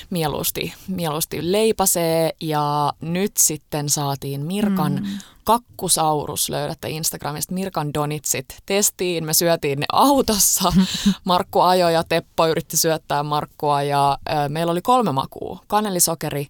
[0.09, 2.31] mieluusti, mieluusti leipasee.
[2.41, 8.45] Ja nyt sitten saatiin Mirkan mm kakkusaurus löydätte Instagramista Mirkan Donitsit.
[8.65, 10.73] Testiin, me syötiin ne autossa.
[11.25, 15.59] Markku ajoi ja Teppo yritti syöttää Markkua ja ö, meillä oli kolme makua.
[15.67, 16.47] Kanelisokeri,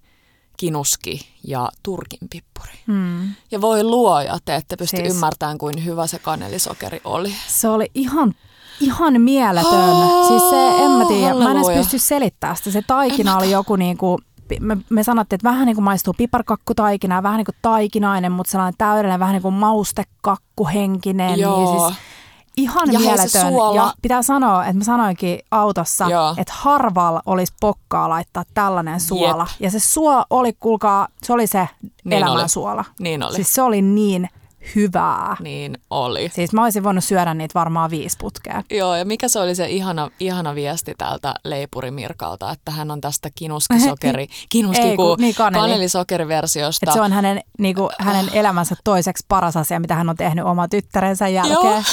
[0.57, 2.73] kinuski ja turkin pippuri.
[2.87, 3.29] Mm.
[3.51, 5.13] Ja voi luoja, te ette pysty siis...
[5.13, 7.35] ymmärtämään, kuin hyvä se kanelisokeri oli.
[7.47, 8.35] Se oli ihan
[8.79, 9.89] ihan mieletön.
[9.89, 12.71] Oh, siis se, en mä tiedä, mä en edes pysty selittämään sitä.
[12.71, 14.19] Se taikina oli joku niinku,
[14.59, 18.77] me, me sanottiin, että vähän niin kuin maistuu piparkakkutaikina, vähän niin kuin taikinainen, mutta sellainen
[18.77, 21.39] täydellinen, vähän niin kuin maustekakkuhenkinen.
[21.39, 21.61] Joo.
[21.61, 21.99] Ja siis
[22.57, 23.53] ihan ja mieletön.
[23.75, 26.35] Ja pitää sanoa, että mä sanoinkin autossa, Joo.
[26.37, 29.47] että harvalla olisi pokkaa laittaa tällainen suola.
[29.49, 29.61] Jep.
[29.61, 31.69] Ja se suola oli, kuulkaa, se oli se
[32.03, 32.49] niin elämän oli.
[32.49, 32.85] suola.
[32.99, 33.35] Niin oli.
[33.35, 34.29] Siis se oli niin
[34.75, 35.37] hyvää.
[35.39, 36.29] Niin oli.
[36.33, 38.63] Siis mä olisin voinut syödä niitä varmaan viisi putkea.
[38.71, 43.01] Joo, ja mikä se oli se ihana, ihana viesti täältä Leipuri Mirkalta, että hän on
[43.01, 45.61] tästä kinuskisokeri, kinuski Ei, kun, niin kaneli.
[45.61, 46.85] kanelisokeriversiosta.
[46.85, 50.45] Että se on hänen, niin kuin, hänen elämänsä toiseksi paras asia, mitä hän on tehnyt
[50.45, 51.63] oma tyttärensä jälkeen.
[51.63, 51.83] Joo.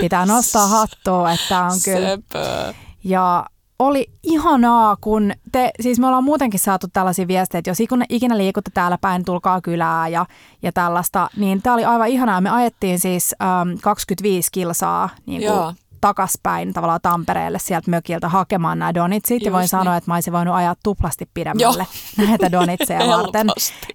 [0.00, 2.08] Pitää nostaa hattua, että on kyllä.
[2.08, 2.74] Sepä.
[3.04, 3.46] Ja
[3.78, 8.70] oli ihanaa, kun te, siis me ollaan muutenkin saatu tällaisia viestejä, että jos ikinä liikutte
[8.74, 10.26] täällä päin, tulkaa kylää ja,
[10.62, 12.40] ja tällaista, niin tämä oli aivan ihanaa.
[12.40, 18.94] Me ajettiin siis äm, 25 kilsaa niin kuin takaspäin tavallaan Tampereelle sieltä mökiltä hakemaan nämä
[18.94, 19.42] donitsit.
[19.42, 19.68] ja voin niin.
[19.68, 21.86] sanoa, että mä olisin voinut ajaa tuplasti pidemmälle
[22.18, 22.26] Joo.
[22.28, 23.48] näitä donitseja varten.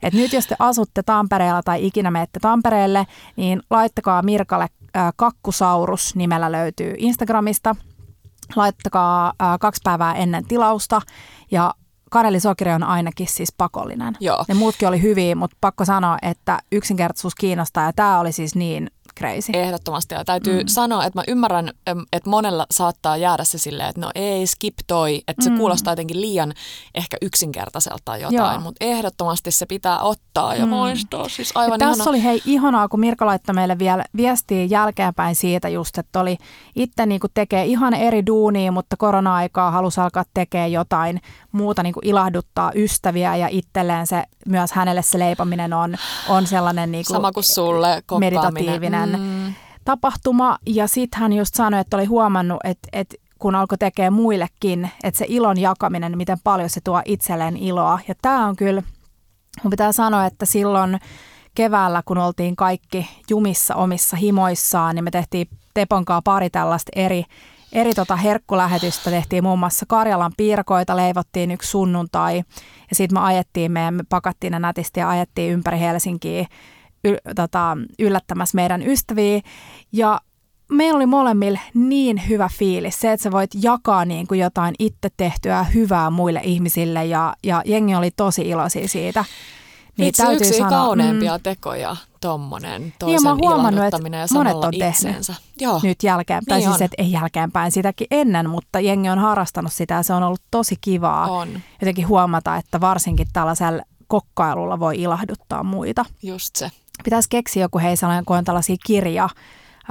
[0.04, 4.68] Et nyt jos te asutte Tampereella tai ikinä menette Tampereelle, niin laittakaa Mirkalle
[4.98, 7.76] äh, Kakkusaurus nimellä löytyy Instagramista–
[8.56, 11.02] laittakaa ää, kaksi päivää ennen tilausta
[11.52, 11.74] ja
[12.12, 14.18] kanelisokeri on ainakin siis pakollinen.
[14.20, 14.46] Joo.
[14.48, 18.92] Ne muutkin oli hyviä, mutta pakko sanoa, että yksinkertaisuus kiinnostaa ja tämä oli siis niin
[19.20, 19.52] crazy.
[19.54, 20.16] Ehdottomasti.
[20.16, 20.68] Ja täytyy mm.
[20.68, 21.72] sanoa, että mä ymmärrän,
[22.14, 25.58] että monella saattaa jäädä se silleen, että no ei, skip toi, että se mm.
[25.58, 26.54] kuulostaa jotenkin liian
[26.96, 30.70] ehkä yksinkertaiselta jotain, mutta ehdottomasti se pitää ottaa ja mm.
[30.70, 31.30] muistaa.
[31.30, 35.70] Siis aivan ja tässä oli hei ihanaa, kun Mirka laittoi meille vielä viestiä jälkeenpäin siitä
[35.70, 36.38] just, että oli
[36.76, 41.22] itse niin tekee ihan eri duunia, mutta korona-aikaa halusi alkaa tekemään jotain
[41.52, 45.96] muuta niin kuin ilahduttaa ystäviä ja itselleen se, myös hänelle se leipominen on,
[46.30, 49.54] on sellainen niin kuin Sama kuin sulle, meditatiivinen mm.
[49.86, 50.58] tapahtuma.
[50.66, 55.18] Ja sitten hän just sanoi, että oli huomannut, että, että kun alkoi tekemään muillekin, että
[55.18, 58.00] se ilon jakaminen, miten paljon se tuo itselleen iloa.
[58.08, 58.84] Ja tämä on kyllä,
[59.64, 61.00] mun pitää sanoa, että silloin
[61.56, 67.24] keväällä, kun oltiin kaikki jumissa omissa himoissaan, niin me tehtiin Teponkaa pari tällaista eri,
[67.72, 69.10] eri tota herkkulähetystä.
[69.10, 72.38] Tehtiin muun muassa Karjalan piirakoita, leivottiin yksi sunnuntai
[72.90, 76.46] ja sitten me ajettiin, me pakattiin ne nätisti ja ajettiin ympäri Helsinkiä
[77.04, 79.42] y, tota, yllättämässä meidän ystäviä.
[79.92, 80.22] Ja
[80.72, 85.10] meillä oli molemmilla niin hyvä fiilis, se, että sä voit jakaa niin kuin jotain itse
[85.18, 89.26] tehtyä hyvää muille ihmisille ja, ja jengi oli tosi iloisia siitä.
[89.98, 94.54] Niin Itse täytyy yksi sanoa, kauneimpia mm, tekoja, tommonen niin, toisen niin, ilahduttaminen ja samalla
[94.54, 95.36] monet on itsensä.
[95.60, 95.80] Joo.
[95.84, 96.60] nyt jälkeenpäin.
[96.60, 100.24] Niin siis et, ei jälkeenpäin, sitäkin ennen, mutta jengi on harrastanut sitä ja se on
[100.24, 101.50] ollut tosi kivaa on.
[101.82, 106.06] jotenkin huomata, että varsinkin tällaisella kokkailulla voi ilahduttaa muita.
[106.24, 106.72] Just se.
[107.04, 109.24] Pitäisi keksiä joku hei sellainen, kun on tällaisia kirja,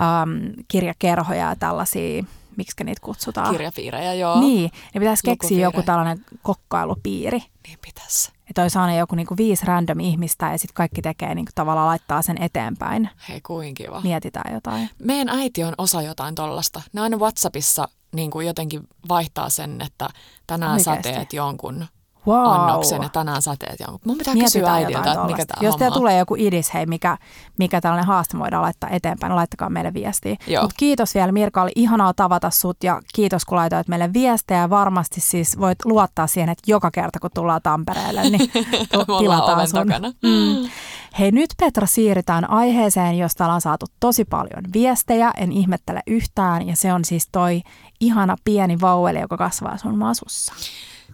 [0.00, 0.30] ähm,
[0.68, 2.24] kirjakerhoja ja tällaisia,
[2.56, 3.50] miksi niitä kutsutaan?
[3.50, 4.40] Kirjafiirejä, joo.
[4.40, 7.42] Niin, niin pitäisi keksiä joku tällainen kokkailupiiri.
[7.66, 8.32] Niin pitäisi.
[8.50, 12.22] Että olisi aina joku niinku viisi random ihmistä ja sitten kaikki tekee niinku tavallaan laittaa
[12.22, 13.10] sen eteenpäin.
[13.28, 14.00] Hei, kuin kiva.
[14.00, 14.90] Mietitään jotain.
[14.98, 16.82] Meidän äiti on osa jotain tollasta.
[16.92, 20.08] Ne aina WhatsAppissa niin kuin jotenkin vaihtaa sen, että
[20.46, 21.08] tänään Oikeasti.
[21.08, 21.86] sä teet jonkun
[22.26, 22.46] wow.
[22.46, 24.00] annoksen ja tänään sä teet jonkun.
[24.04, 27.18] Mun pitää Mietitään kysyä äidiltä, että mikä tämä Jos teillä tulee joku idis, hei, mikä,
[27.58, 30.36] mikä tällainen haaste voidaan laittaa eteenpäin, niin laittakaa meille viestiä.
[30.60, 34.70] Mutta kiitos vielä Mirka, oli ihanaa tavata sut ja kiitos kun laitoit meille viestejä.
[34.70, 38.50] Varmasti siis voit luottaa siihen, että joka kerta kun tullaan Tampereelle, niin
[39.20, 39.86] tilataan sun.
[40.22, 40.70] Mm.
[41.18, 46.76] Hei nyt Petra siirrytään aiheeseen, josta ollaan saatu tosi paljon viestejä, en ihmettele yhtään ja
[46.76, 47.60] se on siis toi
[48.00, 50.52] ihana pieni vauveli, joka kasvaa sun masussa.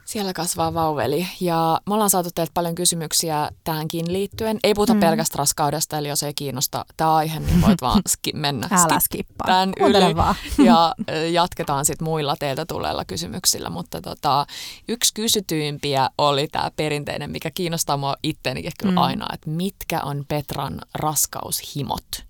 [0.09, 4.59] Siellä kasvaa vauveli ja me ollaan saatu teiltä paljon kysymyksiä tähänkin liittyen.
[4.65, 5.01] Ei puhuta mm.
[5.01, 9.47] pelkästä raskaudesta, eli jos ei kiinnosta tämä aihe, niin voit vaan ski- mennä Älä skippaa.
[9.47, 10.17] tämän yli.
[10.17, 10.35] Vaan.
[10.65, 10.95] Ja
[11.33, 13.71] jatketaan sitten muilla teiltä tulleilla kysymyksillä.
[13.71, 14.47] Mutta tota,
[14.89, 18.99] yksi kysytyimpiä oli tämä perinteinen, mikä kiinnostaa mua itteenikin kyllä mm.
[18.99, 22.25] aina, että mitkä on Petran raskaushimot?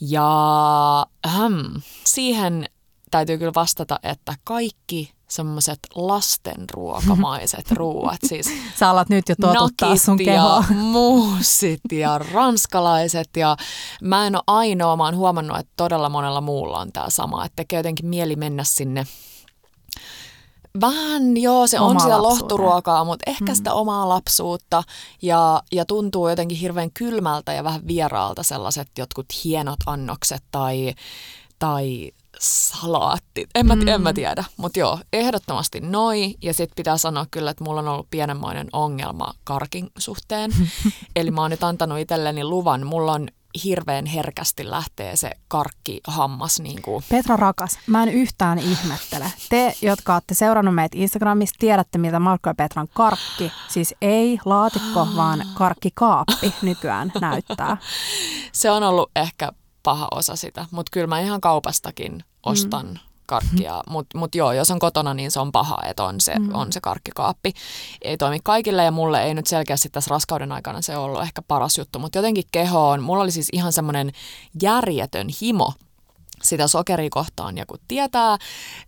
[0.00, 1.76] Ja ähm,
[2.06, 2.66] siihen
[3.10, 8.18] täytyy kyllä vastata, että kaikki semmoiset lastenruokamaiset ruuat.
[8.26, 8.46] Siis
[8.78, 10.64] Sä alat nyt jo totuttaa sun kehoa.
[10.68, 13.56] ja muussit ja ranskalaiset ja
[14.02, 17.56] mä en ole ainoa, mä oon huomannut, että todella monella muulla on tämä sama, että
[17.56, 19.06] tekee jotenkin mieli mennä sinne
[20.80, 23.54] Vähän joo, se on sitä lohturuokaa, mutta ehkä mm.
[23.54, 24.82] sitä omaa lapsuutta
[25.22, 30.94] ja, ja tuntuu jotenkin hirveän kylmältä ja vähän vieraalta sellaiset jotkut hienot annokset tai,
[31.58, 32.12] tai
[32.42, 33.46] salaatti.
[33.54, 33.88] En mä, mm.
[33.88, 36.34] en mä tiedä, mutta joo, ehdottomasti noi.
[36.42, 40.50] Ja sitten pitää sanoa kyllä, että mulla on ollut pienenmoinen ongelma karkin suhteen.
[41.16, 42.86] Eli mä oon nyt antanut itselleni luvan.
[42.86, 43.28] Mulla on
[43.64, 46.60] hirveän herkästi lähtee se karkki hammas.
[46.60, 47.04] Niin kuin.
[47.08, 49.32] Petra rakas, mä en yhtään ihmettele.
[49.48, 55.08] Te, jotka olette seurannut meitä Instagramissa, tiedätte, mitä Marko ja Petran karkki, siis ei laatikko,
[55.16, 57.76] vaan karkkikaappi nykyään näyttää.
[58.52, 62.98] Se on ollut ehkä paha osa sitä, mutta kyllä mä ihan kaupastakin ostan mm.
[63.26, 66.54] karkkia, mutta mut joo, jos on kotona, niin se on paha, että on se, mm.
[66.54, 67.52] on se karkkikaappi.
[68.02, 71.78] Ei toimi kaikille ja mulle ei nyt selkeästi tässä raskauden aikana se ollut ehkä paras
[71.78, 74.12] juttu, mutta jotenkin kehoon, mulla oli siis ihan semmoinen
[74.62, 75.72] järjetön himo
[76.42, 77.56] sitä sokeria kohtaan.
[77.56, 78.38] Ja kun tietää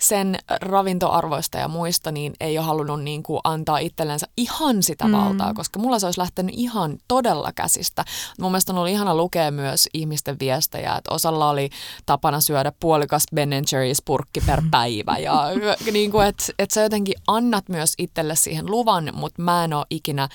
[0.01, 5.49] sen ravintoarvoista ja muista, niin ei ole halunnut niin kuin antaa itsellensä ihan sitä valtaa,
[5.49, 5.55] mm.
[5.55, 8.05] koska mulla se olisi lähtenyt ihan todella käsistä.
[8.41, 11.71] Mun mielestä on ollut ihana lukea myös ihmisten viestejä, että osalla oli
[12.07, 15.19] tapana syödä puolikas Ben Jerry's purkki per päivä.
[15.19, 15.45] Ja
[15.93, 19.87] niin kuin, että, että sä jotenkin annat myös itselle siihen luvan, mutta mä en ole
[19.91, 20.29] ikinä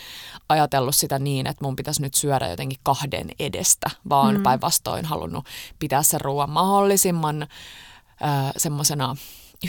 [0.49, 4.43] ajatellut sitä niin, että mun pitäisi nyt syödä jotenkin kahden edestä, vaan mm.
[4.43, 5.45] päinvastoin halunnut
[5.79, 7.41] pitää sen ruoan mahdollisimman mahdollisimman
[8.23, 9.15] äh, semmoisena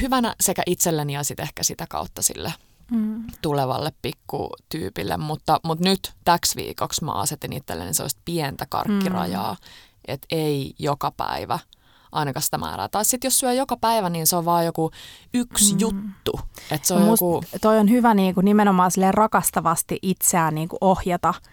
[0.00, 2.54] hyvänä sekä itselleni ja sitten ehkä sitä kautta sille
[2.90, 3.24] mm.
[3.42, 5.16] tulevalle pikkutyypille.
[5.16, 9.58] Mutta, mutta nyt täksi viikoksi mä asetin itselleni sellaista pientä karkkirajaa, mm.
[10.08, 11.58] että ei joka päivä
[12.12, 12.88] ainakaan sitä määrää.
[12.88, 14.90] Tai sitten jos syö joka päivä, niin se on vaan joku
[15.34, 15.80] yksi mm.
[15.80, 16.40] juttu.
[16.70, 17.42] Että se on joku...
[17.60, 21.34] Toi on hyvä niin kuin nimenomaan rakastavasti itseään niin kuin ohjata–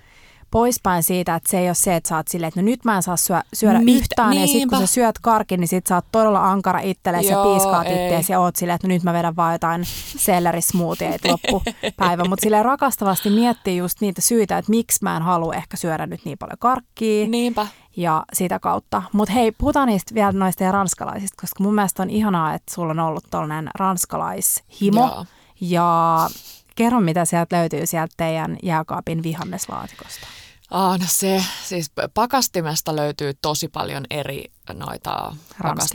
[0.52, 2.96] poispäin siitä, että se ei ole se, että sä oot silleen, että no nyt mä
[2.96, 4.30] en saa syö, syödä Mit, yhtään.
[4.30, 4.44] Niinpä.
[4.44, 7.88] Ja sitten kun sä syöt karkin, niin sit sä oot todella ankara itsellesi ja piiskaat
[7.88, 9.86] itteesi ja oot silleen, että no nyt mä vedän vaan jotain
[10.18, 12.24] sellerismoothieita loppupäivä.
[12.24, 16.26] Mutta silleen rakastavasti miettii just niitä syitä, että miksi mä en halua ehkä syödä nyt
[16.26, 17.28] niin paljon karkkia.
[17.28, 17.68] Niinpä.
[17.98, 19.04] Ja sitä kautta.
[19.14, 22.92] Mutta hei, puhutaan niistä vielä noista ja ranskalaisista, koska mun mielestä on ihanaa, että sulla
[22.92, 25.02] on ollut tollainen ranskalaishimo.
[25.02, 25.26] Joo.
[25.62, 26.30] Ja
[26.78, 30.28] Kerro, mitä sieltä löytyy sieltä teidän jääkaapin vihanneslaatikosta.
[30.72, 35.36] Ah, no se, siis pakastimesta löytyy tosi paljon eri noita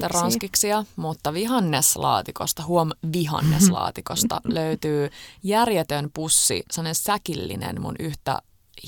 [0.09, 5.11] ranskiksia, mutta vihanneslaatikosta, huom vihanneslaatikosta löytyy
[5.43, 8.39] järjetön pussi, sellainen säkillinen mun yhtä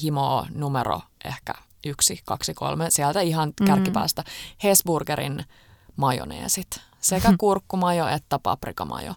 [0.03, 1.53] himoa numero ehkä
[1.87, 3.67] yksi, kaksi, kolme, sieltä ihan Mm.
[3.67, 4.25] kärkipäästä.
[4.65, 5.45] Hesburgerin
[5.97, 6.81] majoneesit.
[7.01, 9.15] Sekä kurkkumajo että paprikamajo.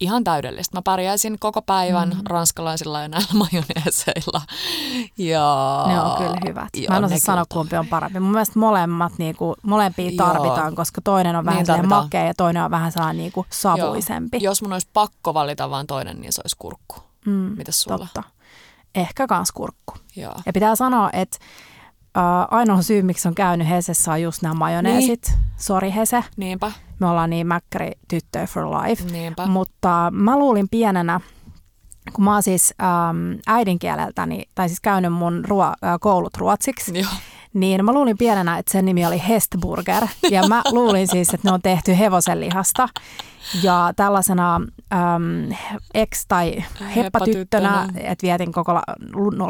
[0.00, 0.76] Ihan täydellistä.
[0.78, 2.20] Mä pärjäisin koko päivän Mm.
[2.28, 4.42] ranskalaisilla ja näillä majoneeseilla.
[5.18, 6.68] Ja, Ne on kyllä hyvät.
[6.76, 8.20] Joo, Mä en osaa sanoa, kyllä kumpi on parempi.
[8.20, 10.26] Mun mielestä molemmat, niinku, molempia Joo.
[10.26, 14.36] tarvitaan, koska toinen on vähän Niin niin makea ja toinen on vähän sellainen niinku savuisempi.
[14.36, 14.50] Joo.
[14.50, 16.96] Jos mun olisi pakko valita vain toinen, niin se olisi kurkku.
[17.26, 17.98] Mm, Mitäs sulla?
[17.98, 18.22] totta.
[18.94, 19.94] Ehkä kans kurkku.
[20.16, 20.34] Joo.
[20.46, 21.36] Ja pitää sanoa, että
[22.18, 25.26] äh, ainoa syy, miksi on käynyt Hesessä, on just nämä majoneesit.
[25.28, 25.38] Niin.
[25.56, 29.04] Sori Hese, Niinpä, me ollaan niin mäkkäri tyttöjä for life.
[29.12, 29.46] niinpä.
[29.46, 31.20] Mutta mä luulin pienenä,
[32.12, 37.10] kun mä oon siis ähm, äidinkieleltäni, tai siis käynyt mun ruo- koulut ruotsiksi, Joo.
[37.54, 40.06] Niin mä luulin pienenä, että sen nimi oli Hestburger.
[40.30, 42.88] Ja mä luulin siis, että ne on tehty hevosenlihasta.
[43.62, 45.56] Ja tällaisena äm,
[45.94, 46.64] ex- tai
[46.96, 48.82] heppatyttönä, että vietin koko la-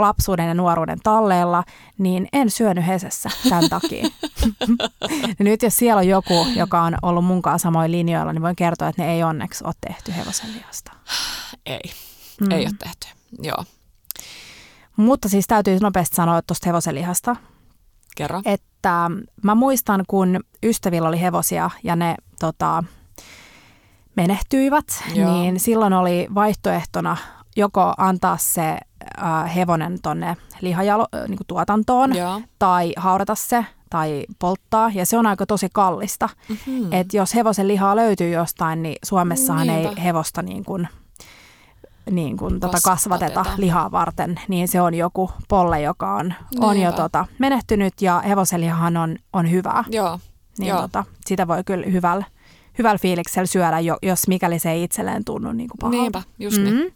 [0.00, 1.64] lapsuuden ja nuoruuden talleella,
[1.98, 4.08] niin en syönyt Hesessä tämän takia.
[5.38, 9.02] Nyt jos siellä on joku, joka on ollut munkaan samoin linjoilla, niin voin kertoa, että
[9.02, 10.92] ne ei onneksi ole tehty hevosenlihasta.
[11.66, 11.80] Ei,
[12.40, 12.50] Mm.
[12.50, 13.06] ei ole tehty.
[13.42, 13.64] Joo,
[14.96, 17.36] Mutta siis täytyy nopeasti sanoa tuosta hevosenlihasta,
[18.16, 18.42] kerro.
[18.44, 19.10] että
[19.42, 22.84] mä muistan, kun ystävillä oli hevosia ja ne tota,
[24.16, 25.32] menehtyivät, Joo.
[25.32, 27.16] niin silloin oli vaihtoehtona
[27.56, 28.78] joko antaa se
[29.22, 32.40] äh, hevonen tonne lihajalo, äh, niin tuotantoon Joo.
[32.58, 36.28] tai haudata se tai polttaa, ja se on aika tosi kallista.
[36.48, 36.84] Mm-hmm.
[36.84, 36.92] Mm.
[36.92, 39.88] Et jos hevosen lihaa löytyy jostain, niin Suomessahan Niinpä.
[39.88, 40.88] ei hevosta niin kuin,
[42.10, 43.44] niin kuin tota Kasvateta.
[43.56, 48.96] lihaa varten, niin se on joku polle, joka on, on jo tota, menehtynyt ja hevosenlihahan
[48.96, 49.84] on, on hyvää.
[49.90, 50.20] Joo,
[50.58, 50.80] Niin Joo.
[50.80, 52.24] tota, sitä voi kyllä hyvällä,
[52.78, 56.00] hyvällä fiiliksellä syödä, jo, jos mikäli se ei itselleen tunnu niin kuin pahalta.
[56.02, 56.74] niinpä, just niin.
[56.74, 56.90] Mm.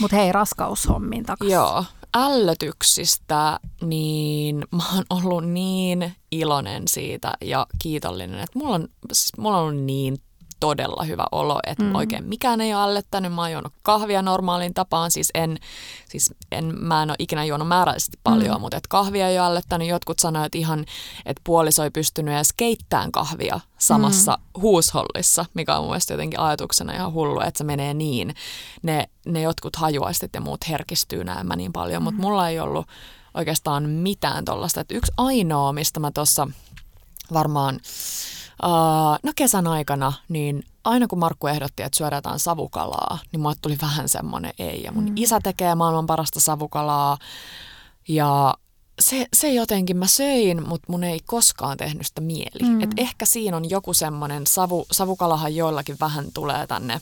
[0.00, 1.54] Mutta hei, raskaushommiin takaisin.
[1.54, 1.84] Joo,
[2.16, 9.56] ällötyksistä, niin mä oon ollut niin iloinen siitä ja kiitollinen, että mulla on, siis mulla
[9.58, 10.16] on ollut niin
[10.60, 11.88] todella hyvä olo, että Mm.
[11.88, 11.94] mm.
[11.94, 13.32] oikein mikään ei ole ällöttänyt.
[13.32, 15.58] Mä oon juonut kahvia normaaliin tapaan, siis en,
[16.08, 18.58] siis en, mä en ole ikinä juonut määrällisesti paljon, Mm.
[18.58, 18.60] mm.
[18.60, 19.88] mutta et kahvia ei ole ällöttänyt.
[19.88, 20.84] Jotkut sanoivat, että ihan,
[21.26, 24.60] että puoliso ei pystynyt edes keittämään kahvia samassa mm.
[24.60, 28.34] huushollissa, mikä on mun mielestä jotenkin ajatuksena ihan hullu, että se menee niin.
[28.82, 32.86] Ne, ne jotkut hajuaistit ja muut herkistyy näemmä niin paljon, mutta mulla ei ollut
[33.34, 34.80] oikeastaan mitään tollasta.
[34.80, 36.48] Että yksi ainoa, mistä mä tuossa
[37.32, 37.80] varmaan
[38.64, 43.54] Uh, no kesän aikana, niin aina kun Markku ehdotti, että syödään jotain savukalaa, niin mulle
[43.62, 44.82] tuli vähän semmoinen ei.
[44.82, 45.12] Ja mun mm.
[45.16, 47.18] isä tekee maailman parasta savukalaa
[48.08, 48.54] ja
[49.00, 52.68] se, se jotenkin mä söin, mutta mun ei koskaan tehnyt sitä mieli.
[52.68, 52.80] Mm.
[52.80, 57.00] Et ehkä siinä on joku semmoinen, savu, savukalahan joillakin vähän tulee tänne,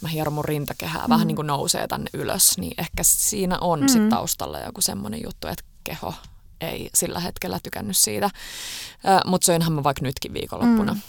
[0.00, 1.10] mä hieron mun rintakehää, mm.
[1.10, 3.88] vähän niin kuin nousee tänne ylös, niin ehkä siinä on mm.
[3.88, 6.14] sit taustalla joku semmoinen juttu, että keho
[6.60, 8.30] ei sillä hetkellä tykännyt siitä.
[9.26, 10.94] Mutta söinhän mä vaikka nytkin viikonloppuna.
[10.94, 11.00] Mm.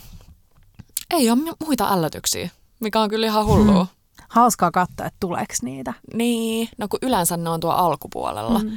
[1.10, 2.50] Ei ole mu- muita ällötyksiä,
[2.80, 3.84] mikä on kyllä ihan hullua.
[3.84, 3.90] Mm.
[4.28, 5.94] Hauskaa katsoa, että tuleeko niitä.
[6.14, 8.60] Niin, no kun yleensä ne on tuo alkupuolella.
[8.60, 8.72] Mm.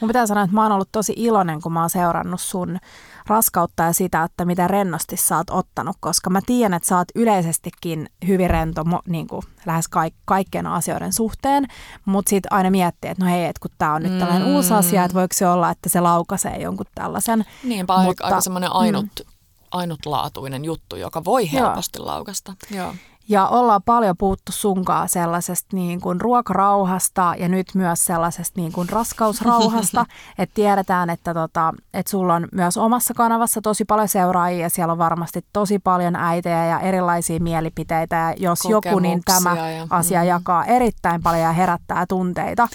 [0.00, 2.78] Mun pitää sanoa, että mä oon ollut tosi iloinen, kun mä oon seurannut sun
[3.26, 7.08] raskautta ja sitä, että mitä rennosti sä oot ottanut, koska mä tiedän, että sä oot
[7.14, 11.66] yleisestikin hyvin rento mo- niin kuin lähes kaik- kaikkien asioiden suhteen,
[12.04, 14.54] mutta sitten aina miettii, että no hei, että kun tää on nyt tällainen Mm.
[14.54, 17.44] uusi asia, että voiko se olla, että se laukaisee jonkun tällaisen.
[17.64, 19.32] Niinpä aika, Mutta- aika semmoinen ainut, mm.
[19.70, 21.66] ainutlaatuinen juttu, joka voi Joo.
[21.66, 22.52] helposti laukasta.
[22.70, 22.94] Joo.
[23.28, 28.88] Ja ollaan paljon puhuttu sunkaan sellaisesta niin kuin ruokarauhasta ja nyt myös sellaisesta niin kuin
[28.88, 30.06] raskausrauhasta.
[30.38, 34.92] että tiedetään, että, tota, että sulla on myös omassa kanavassa tosi paljon seuraajia ja siellä
[34.92, 38.16] on varmasti tosi paljon äitejä ja erilaisia mielipiteitä.
[38.16, 40.28] Ja jos joku, niin tämä ja- asia mm.
[40.28, 42.68] jakaa erittäin paljon ja herättää tunteita.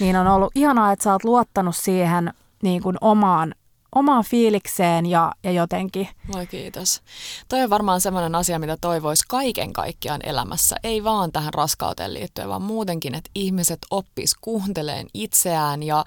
[0.00, 2.32] Niin on ollut ihanaa, että sä oot luottanut siihen
[2.62, 3.54] niin kuin omaan,
[3.94, 7.02] omaan fiilikseen ja, ja jotenkin Voi kiitos.
[7.48, 10.76] Toi on varmaan semmoinen asia, mitä toivoisi kaiken kaikkiaan elämässä.
[10.82, 16.04] Ei vaan tähän raskauteen liittyen, vaan muutenkin, että ihmiset oppis kuunteleen itseään ja,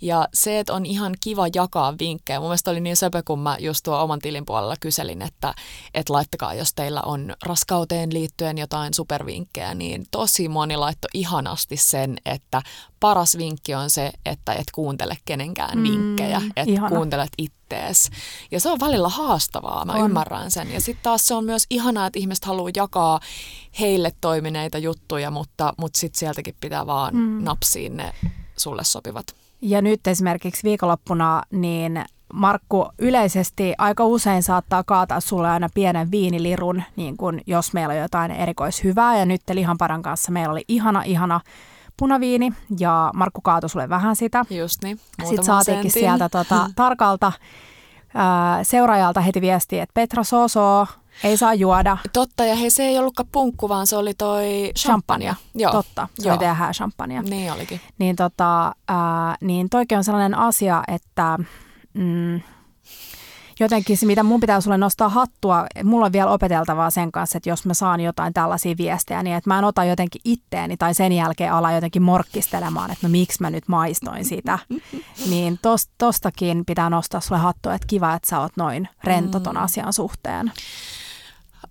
[0.00, 2.40] ja se, että on ihan kiva jakaa vinkkejä.
[2.40, 5.54] Mun mielestä oli niin söpö, kun mä just tuo oman tilin puolella kyselin, että,
[5.94, 12.16] että laittakaa, jos teillä on raskauteen liittyen jotain supervinkkejä, niin tosi moni laittoi ihanasti sen,
[12.26, 12.62] että
[13.00, 16.96] paras vinkki on se, että et kuuntele kenenkään Mm, vinkkejä, että ihana.
[17.30, 18.10] Kuuntelet ittees.
[18.50, 20.04] Ja se on välillä haastavaa, mä On.
[20.04, 20.72] ymmärrän sen.
[20.72, 23.20] Ja sitten taas se on myös ihanaa, että ihmiset haluaa jakaa
[23.80, 27.44] heille toimineita juttuja, mutta, mutta sitten sieltäkin pitää vaan Mm.
[27.44, 28.12] napsia ne
[28.56, 29.26] sulle sopivat.
[29.60, 36.82] Ja nyt esimerkiksi viikonloppuna, niin Markku yleisesti aika usein saattaa kaataa sulle aina pienen viinilirun,
[36.96, 39.18] niin kun jos meillä on jotain erikoishyvää.
[39.18, 41.40] Ja nyt Lihanparan kanssa meillä oli ihana, ihana
[41.96, 44.44] punaviini ja Markku kaatoi sulle vähän sitä.
[44.50, 46.08] Just niin, Sitten saatiinkin sentin.
[46.08, 47.32] sieltä tota, tarkalta
[48.14, 50.86] ää, seuraajalta heti viesti, että Petra Soso
[51.24, 51.96] ei saa juoda.
[52.12, 55.36] Totta, ja hei, se ei ollutkaan punkku, vaan se oli toi champagne.
[55.54, 55.72] Joo.
[55.72, 56.32] Totta, se Joo.
[56.34, 57.22] oli tehdä champagne.
[57.22, 57.80] Niin olikin.
[57.98, 61.38] Niin, tota, ää, niin toikin on sellainen asia, että
[61.94, 62.40] mm,
[63.62, 67.50] jotenkin se, mitä mun pitää sulle nostaa hattua, mulla on vielä opeteltavaa sen kanssa, että
[67.50, 71.12] jos mä saan jotain tällaisia viestejä, niin että mä en ota jotenkin itteeni tai sen
[71.12, 74.58] jälkeen ala jotenkin morkkistelemaan, että no miksi mä nyt maistoin sitä.
[75.30, 79.54] Niin tos, tostakin pitää nostaa sulle hattua, että kiva, että sä oot noin rento ton
[79.54, 79.62] mm.
[79.62, 80.52] asian suhteen.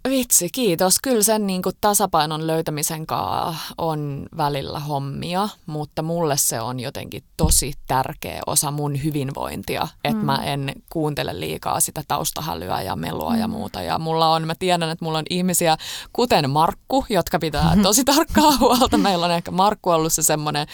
[0.10, 0.96] Vitsi, kiitos.
[1.04, 7.24] Kyllä sen niin kuin tasapainon löytämisen kanssa on välillä hommia, mutta mulle se on jotenkin
[7.38, 10.26] tosi tärkeä osa mun hyvinvointia, että mm.
[10.26, 13.40] mä en kuuntele liikaa sitä taustahälyä ja melua mm.
[13.40, 13.82] ja muuta.
[13.82, 15.78] Ja mulla on, mä tiedän, että mulla on ihmisiä,
[16.14, 18.98] kuten Markku, jotka pitää tosi tarkkaa huolta.
[18.98, 20.68] Meillä on ehkä Markku ollut se semmoinen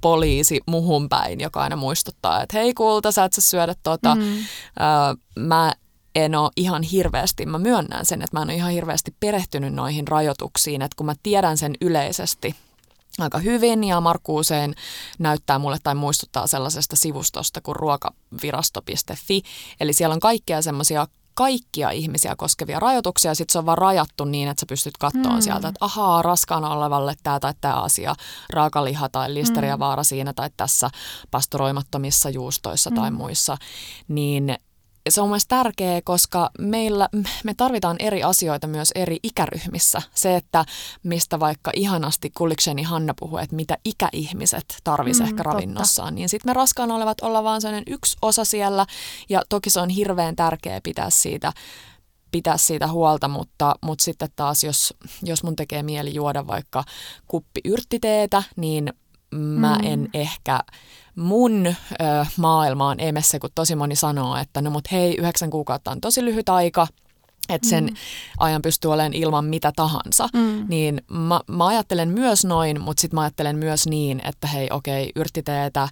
[0.00, 4.14] poliisi muhun päin, joka aina muistuttaa, että hei kulta, sä et sä syödä tota.
[4.14, 4.22] Mm.
[4.22, 5.72] Öö, mä
[6.16, 10.08] en ole ihan hirveästi, mä myönnän sen, että mä en ole ihan hirveästi perehtynyt noihin
[10.08, 12.56] rajoituksiin, että kun mä tiedän sen yleisesti
[13.18, 14.74] aika hyvin ja Markku usein
[15.18, 19.42] näyttää mulle tai muistuttaa sellaisesta sivustosta kuin ruokavirasto.fi,
[19.80, 24.48] eli siellä on kaikkia semmoisia kaikkia ihmisiä koskevia rajoituksia, sitten se on vaan rajattu niin,
[24.48, 25.42] että sä pystyt katsomaan hmm.
[25.42, 28.14] sieltä, että ahaa, raskaana olevalle tämä tai tämä asia,
[28.50, 30.06] raakaliha tai listeriavaara hmm.
[30.06, 30.90] siinä tai tässä
[31.30, 33.00] pastoroimattomissa juustoissa hmm.
[33.00, 33.56] tai muissa,
[34.08, 34.56] niin
[35.08, 37.08] se on myös tärkeää, koska meillä,
[37.44, 40.02] me tarvitaan eri asioita myös eri ikäryhmissä.
[40.14, 40.64] Se, että
[41.02, 46.14] mistä vaikka ihanasti Kullikseni Hanna puhuu, että mitä ikäihmiset tarvitsisivat mm, ehkä ravinnossaan, totta.
[46.14, 48.86] niin sitten me raskaana olevat olla vaan sellainen yksi osa siellä
[49.28, 51.52] ja toki se on hirveän tärkeää pitää siitä
[52.30, 56.84] pitää siitä huolta, mutta, mutta sitten taas jos, jos mun tekee mieli juoda vaikka
[57.26, 58.92] kuppi yrttiteetä, niin
[59.34, 59.86] mä mm.
[59.86, 60.60] en ehkä
[61.16, 61.74] mun ö,
[62.36, 66.48] maailmaan emessä, kun tosi moni sanoo, että no mut hei, yhdeksän kuukautta on tosi lyhyt
[66.48, 66.86] aika,
[67.48, 67.96] että sen mm.
[68.38, 70.28] ajan pystyy olemaan ilman mitä tahansa.
[70.32, 70.66] Mm.
[70.68, 75.12] Niin mä, mä ajattelen myös noin, mutta sitten mä ajattelen myös niin, että hei okei,
[75.16, 75.88] yrttiteetä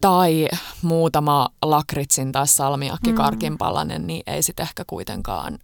[0.00, 0.48] tai
[0.82, 3.58] muutama lakritsin tai salmiakkikarkin mm.
[3.58, 5.58] palanen, niin ei sitten ehkä kuitenkaan.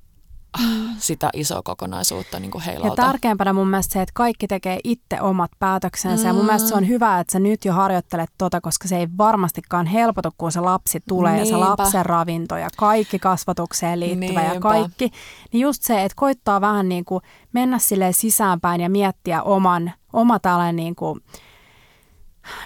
[0.98, 3.02] Sitä isoa kokonaisuutta niin kuin heilauta.
[3.02, 6.22] Ja tärkeämpänä mun mielestä se, että kaikki tekee itse omat päätöksensä.
[6.22, 6.28] Mm.
[6.28, 9.08] Ja mun mielestä se on hyvä, että sä nyt jo harjoittelet tota, koska se ei
[9.18, 11.48] varmastikaan helpotu, kun se lapsi tulee Niinpä.
[11.48, 14.54] ja se lapsen ravinto ja kaikki kasvatukseen liittyvä Niinpä.
[14.54, 15.10] ja kaikki.
[15.52, 17.22] Niin just se, että koittaa vähän niin kuin
[17.52, 21.20] mennä sille sisäänpäin ja miettiä oman, oma tällainen niin kuin,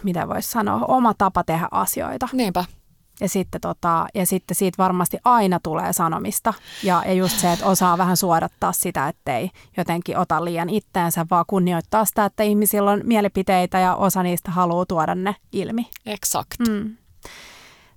[0.03, 2.29] mitä voisi sanoa, oma tapa tehdä asioita.
[2.33, 2.65] Niinpä.
[3.21, 6.55] Ja sitten, tota, ja sitten siitä varmasti aina tulee sanomista.
[6.83, 11.45] Ja, ja just se, että osaa vähän suodattaa sitä, ettei jotenkin ota liian itteensä, vaan
[11.47, 15.91] kunnioittaa sitä, että ihmisillä on mielipiteitä ja osa niistä haluaa tuoda ne ilmi.
[16.07, 16.59] Exakt.
[16.69, 16.97] Mm.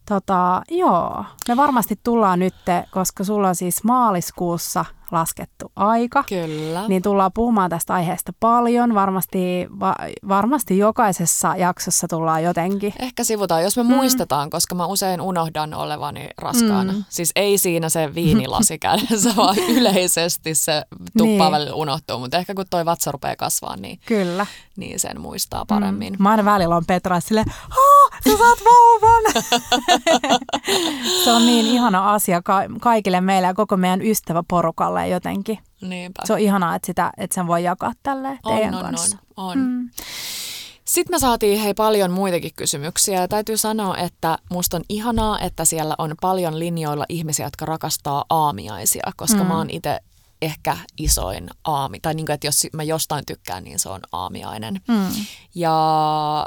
[0.09, 2.55] Tota, joo, me varmasti tullaan nyt,
[2.91, 6.23] koska sulla on siis maaliskuussa laskettu aika.
[6.29, 6.87] Kyllä.
[6.87, 8.95] Niin tullaan puhumaan tästä aiheesta paljon.
[8.95, 9.95] Varmasti, va,
[10.27, 12.93] varmasti jokaisessa jaksossa tullaan jotenkin.
[12.99, 13.89] Ehkä sivutaan, jos me mm.
[13.89, 16.93] muistetaan, koska mä usein unohdan olevani raskaana.
[16.93, 17.03] Mm.
[17.09, 20.83] Siis ei siinä se viinilasi kädessä, vaan yleisesti se
[21.17, 21.51] tuppaa niin.
[21.51, 22.19] välillä unohtuu.
[22.19, 24.45] Mutta ehkä kun toi vatsa rupeaa kasvaa, niin, Kyllä.
[24.77, 26.13] niin sen muistaa paremmin.
[26.13, 26.23] Mm.
[26.23, 27.45] Mä aina välillä on Petra silleen,
[28.29, 29.43] sä saat vauvan!
[31.23, 35.59] se on niin ihana asia ka- kaikille meille ja koko meidän ystäväporukalle jotenkin.
[35.81, 36.21] Niinpä.
[36.25, 39.17] Se on ihanaa, että, sitä, että sen voi jakaa tälle teidän on, kanssa.
[39.37, 39.57] On, on.
[39.57, 39.89] Mm.
[40.85, 43.27] Sitten me saatiin hei paljon muitakin kysymyksiä.
[43.27, 49.11] Täytyy sanoa, että musta on ihanaa, että siellä on paljon linjoilla ihmisiä, jotka rakastaa aamiaisia,
[49.15, 49.47] koska mm.
[49.47, 49.99] mä oon itse
[50.41, 51.99] ehkä isoin aami.
[51.99, 54.81] Tai niin kuin, että jos mä jostain tykkään, niin se on aamiainen.
[54.87, 55.25] Mm.
[55.55, 56.45] Ja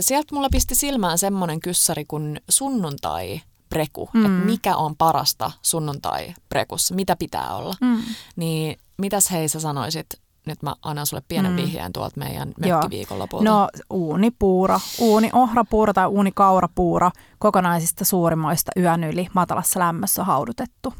[0.00, 3.40] sieltä mulla pisti silmään semmoinen kyssäri kuin sunnuntai
[3.70, 4.20] preku, mm.
[4.20, 7.74] että mikä on parasta sunnuntai-prekussa, mitä pitää olla.
[7.80, 8.02] Mm.
[8.36, 10.06] Niin mitäs hei sä sanoisit,
[10.46, 11.56] nyt mä annan sulle pienen mm.
[11.56, 13.44] vihjeen tuolta meidän mökkiviikonlopulta.
[13.44, 20.94] No uunipuuro, uuni ohrapuuro tai uunikaurapuuro kokonaisista suurimoista yön yli matalassa lämmössä haudutettu.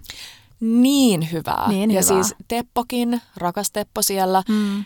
[0.61, 1.69] Niin hyvää.
[1.69, 2.23] Niin ja hyvää.
[2.23, 4.85] siis Teppokin, rakas Teppo siellä, mm.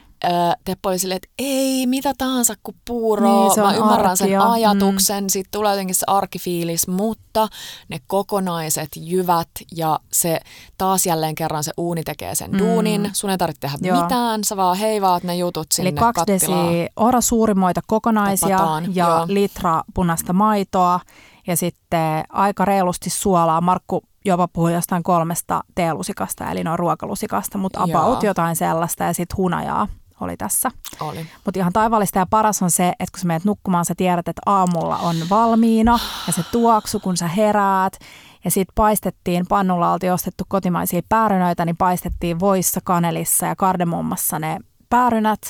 [0.64, 3.48] Teppo oli silleen, että ei mitä tahansa kuin puuroa.
[3.48, 4.26] Niin, Mä ymmärrän arkia.
[4.26, 5.28] sen ajatuksen, mm.
[5.28, 7.48] siitä tulee jotenkin se arkifiilis, mutta
[7.88, 10.40] ne kokonaiset jyvät ja se
[10.78, 12.58] taas jälleen kerran se uuni tekee sen mm.
[12.58, 13.10] duunin.
[13.12, 14.02] Sun ei tarvitse tehdä Joo.
[14.02, 16.52] mitään, sä vaan heivaat ne jutut sinne Eli kaksi desi
[16.96, 18.96] ora suurimoita kokonaisia Tapataan.
[18.96, 19.24] ja Joo.
[19.28, 21.00] litra punaista maitoa
[21.46, 23.60] ja sitten aika reilusti suolaa.
[23.60, 28.30] Markku jopa puhui jostain kolmesta teelusikasta, eli noin ruokalusikasta, mutta about Joo.
[28.30, 29.88] jotain sellaista ja sitten hunajaa
[30.20, 30.70] oli tässä.
[31.00, 31.26] Oli.
[31.44, 34.42] Mutta ihan taivaallista ja paras on se, että kun sä menet nukkumaan, sä tiedät, että
[34.46, 37.98] aamulla on valmiina ja se tuoksu, kun sä heräät.
[38.44, 44.58] Ja sitten paistettiin, pannulla oltiin ostettu kotimaisia päärynöitä, niin paistettiin voissa, kanelissa ja kardemummassa ne
[44.90, 45.40] päärynät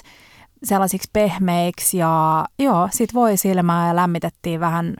[0.64, 4.94] sellaisiksi pehmeiksi ja joo, sit voi silmää ja lämmitettiin vähän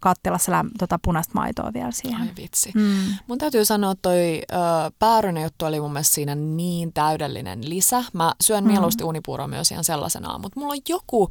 [0.00, 2.20] kattilassa läm- tota punaista maitoa vielä siihen.
[2.20, 2.70] Ai vitsi.
[2.74, 2.96] Mm.
[3.26, 4.56] Mun täytyy sanoa, että toi ö,
[4.98, 8.04] päärynä juttu oli mun mielestä siinä niin täydellinen lisä.
[8.12, 8.70] Mä syön mm.
[8.70, 11.30] mieluusti unipuuroa myös ihan sellaisenaan, mutta mulla on joku,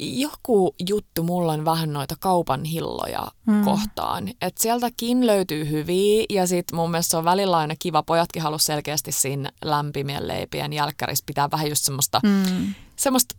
[0.00, 3.64] joku juttu mulla on vähän noita kaupan hilloja mm.
[3.64, 4.28] kohtaan.
[4.28, 8.02] Että sieltäkin löytyy hyviä ja sit mun mielestä se on välillä aina kiva.
[8.02, 12.74] Pojatkin halus selkeästi siinä lämpimien leipien jälkkärissä pitää vähän just semmoista, mm.
[12.96, 13.34] Semmoista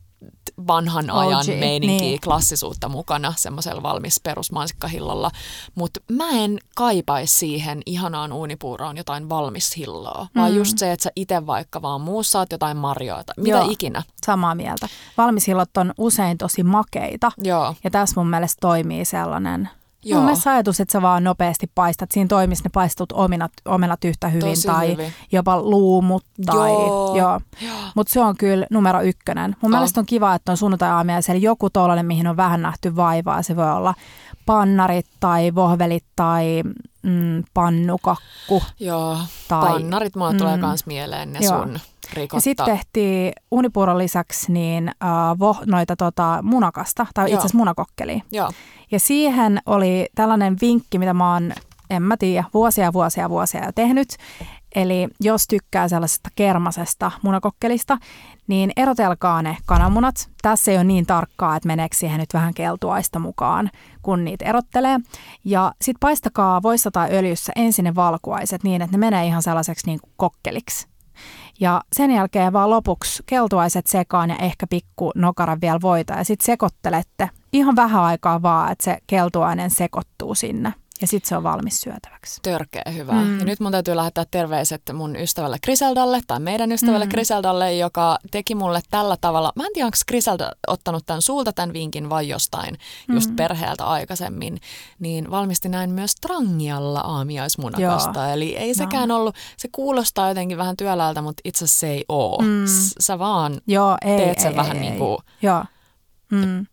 [0.67, 2.21] vanhan ajan OG, meininkiä, niin.
[2.21, 5.31] klassisuutta mukana semmoisella valmis perusmansikkahillolla.
[5.75, 10.41] Mutta mä en kaipaisi siihen ihanaan uunipuuroon jotain valmis hilloa, mm.
[10.41, 14.03] vaan just se, että sä itse vaikka vaan muussaat jotain marjoita, mitä Joo, ikinä.
[14.25, 14.89] Samaa mieltä.
[15.17, 17.75] Valmishillot on usein tosi makeita Joo.
[17.83, 19.69] ja tässä mun mielestä toimii sellainen–
[20.05, 20.17] Joo.
[20.19, 22.11] Mun mielestä ajatus, että sä vaan nopeasti paistat.
[22.11, 25.13] Siinä toimisi ne paistut omenat, omenat yhtä hyvin Tosi tai hyvin.
[25.31, 26.23] jopa luumut.
[26.45, 27.15] Tai, joo.
[27.15, 27.39] joo.
[27.95, 29.55] Mutta se on kyllä numero ykkönen.
[29.61, 29.77] Mun oh.
[29.77, 33.41] mielestä on kiva, että on sunnuntai-aamiaisella joku tollainen, mihin on vähän nähty vaivaa.
[33.41, 33.93] Se voi olla
[34.45, 36.63] pannarit tai vohvelit tai
[37.05, 38.63] mm, pannukakku.
[38.79, 41.59] Joo, tai, pannarit mulle mm, tulee myös mieleen ne joo.
[41.59, 41.79] sun
[42.13, 42.37] rikotta.
[42.37, 48.21] Ja sitten tehtiin unipuuron lisäksi niin, uh, vo, noita tota, munakasta, tai itse asiassa munakokkeliä.
[48.31, 48.51] Joo.
[48.91, 51.53] Ja siihen oli tällainen vinkki, mitä mä oon,
[51.89, 54.07] en mä tiedä, vuosia vuosia vuosia jo tehnyt.
[54.75, 57.97] Eli jos tykkää sellaisesta kermasesta munakokkelista,
[58.47, 60.29] niin erotelkaa ne kananmunat.
[60.41, 63.71] Tässä ei ole niin tarkkaa, että meneekö siihen nyt vähän keltuaista mukaan,
[64.01, 64.99] kun niitä erottelee.
[65.45, 69.87] Ja sitten paistakaa voissa tai öljyssä ensin ne valkuaiset niin, että ne menee ihan sellaiseksi
[69.87, 70.87] niin kuin kokkeliksi.
[71.59, 76.45] Ja sen jälkeen vaan lopuksi keltuaiset sekaan ja ehkä pikku nokara vielä voita ja sitten
[76.45, 81.81] sekoittelette ihan vähän aikaa vaan, että se keltuainen sekoittuu sinne ja sitten se on valmis
[81.81, 82.39] syötäväksi.
[82.41, 83.13] Törkeä hyvä.
[83.13, 83.39] Mm.
[83.39, 87.11] Ja nyt mun täytyy lähettää terveiset mun ystävälle Griseldalle tai meidän ystävälle mm.
[87.11, 89.51] Griseldalle, joka teki mulle tällä tavalla.
[89.55, 92.77] Mä en tiedä, onko Griselda ottanut tämän sulta tämän vinkin vai jostain
[93.13, 93.35] just mm.
[93.35, 94.59] perheeltä aikaisemmin.
[94.99, 98.19] Niin valmisti näin myös trangialla aamiaismunakasta.
[98.19, 98.33] Joo.
[98.33, 99.15] Eli ei sekään no.
[99.15, 102.41] ollut, se kuulostaa jotenkin vähän työläältä, mutta itse asiassa se ei oo.
[102.41, 102.65] Mm.
[102.99, 105.17] Sä vaan Joo, ei, teet sen ei, vähän ei, niin kuin...
[105.41, 105.63] Joo.
[106.35, 106.65] Mm.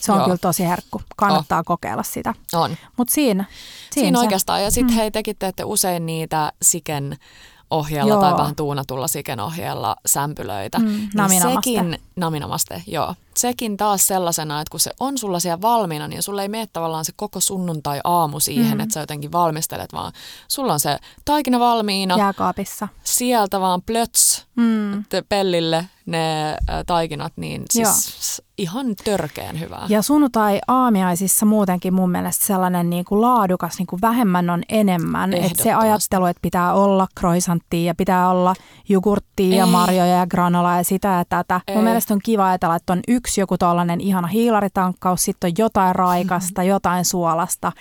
[0.00, 0.24] Se on Joo.
[0.24, 1.02] kyllä tosi herkku.
[1.16, 1.64] Kannattaa oh.
[1.64, 2.34] kokeilla sitä.
[2.52, 2.76] On.
[2.96, 4.62] Mutta siinä, siinä, siinä oikeastaan.
[4.62, 4.96] Ja sitten mm.
[4.96, 7.16] hei, tekin teette usein niitä siken
[7.70, 8.20] ohjeella joo.
[8.20, 10.78] tai vähän tuunatulla siken ohjeella sämpylöitä.
[10.78, 11.70] Mm, naminamaste.
[11.70, 13.14] Sekin, naminamaste, joo.
[13.36, 17.04] Sekin taas sellaisena, että kun se on sulla siellä valmiina, niin sulla ei mene tavallaan
[17.04, 18.80] se koko sunnuntai aamu siihen, mm.
[18.80, 20.12] että sä jotenkin valmistelet, vaan
[20.48, 22.16] sulla on se taikina valmiina.
[22.18, 22.88] Jääkaapissa.
[23.04, 25.04] Sieltä vaan plöts mm.
[25.28, 26.56] pellille ne
[26.86, 27.88] taikinat, niin siis
[28.38, 28.46] Joo.
[28.58, 29.86] ihan törkeän hyvää.
[29.88, 35.34] Ja sunnuntai aamiaisissa muutenkin mun mielestä sellainen niin kuin laadukas, niin kuin vähemmän on enemmän.
[35.34, 38.54] Että se ajattelu, että pitää olla croissanttia ja pitää olla
[38.88, 41.60] jogurttia ja marjoja ja granola ja sitä ja tätä.
[41.68, 41.74] Ei.
[41.74, 45.94] Mun mielestä on kiva ajatella, että on yksi joku tollainen ihana hiilaritankkaus, sitten on jotain
[45.94, 46.68] raikasta, mm-hmm.
[46.68, 47.72] jotain suolasta.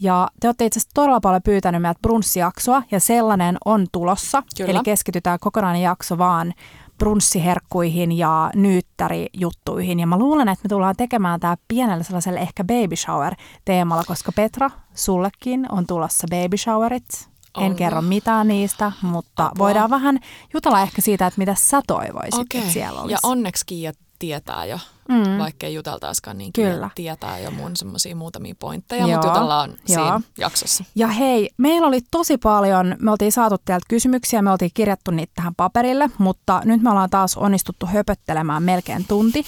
[0.00, 4.42] Ja te olette itse asiassa todella paljon pyytänyt meiltä brunssijaksoa ja sellainen on tulossa.
[4.56, 4.70] Kyllä.
[4.70, 6.54] Eli keskitytään kokonainen jakso vaan
[6.98, 10.00] brunssiherkkuihin ja nyyttärijuttuihin.
[10.00, 13.34] Ja mä luulen, että me tullaan tekemään tämä pienellä sellaiselle ehkä baby shower
[13.64, 17.28] teemalla, koska Petra, sullekin on tulossa baby showerit.
[17.58, 19.58] En kerro mitään niistä, mutta Apua.
[19.58, 20.18] voidaan vähän
[20.54, 22.60] jutella ehkä siitä, että mitä sä toivoisit, okay.
[22.60, 23.12] että siellä olisi.
[23.12, 25.38] Ja onneksi Kiia tietää jo mm.
[25.38, 26.90] vaikkei juteltaiskaan, niin kyllä.
[26.94, 29.10] tietää jo mun semmoisia muutamia pointteja, Joo.
[29.10, 29.78] mutta jutellaan Joo.
[29.86, 30.84] siinä jaksossa.
[30.94, 35.32] Ja hei, meillä oli tosi paljon, me oltiin saatu teiltä kysymyksiä, me oltiin kirjattu niitä
[35.34, 39.44] tähän paperille, mutta nyt me ollaan taas onnistuttu höpöttelemään melkein tunti,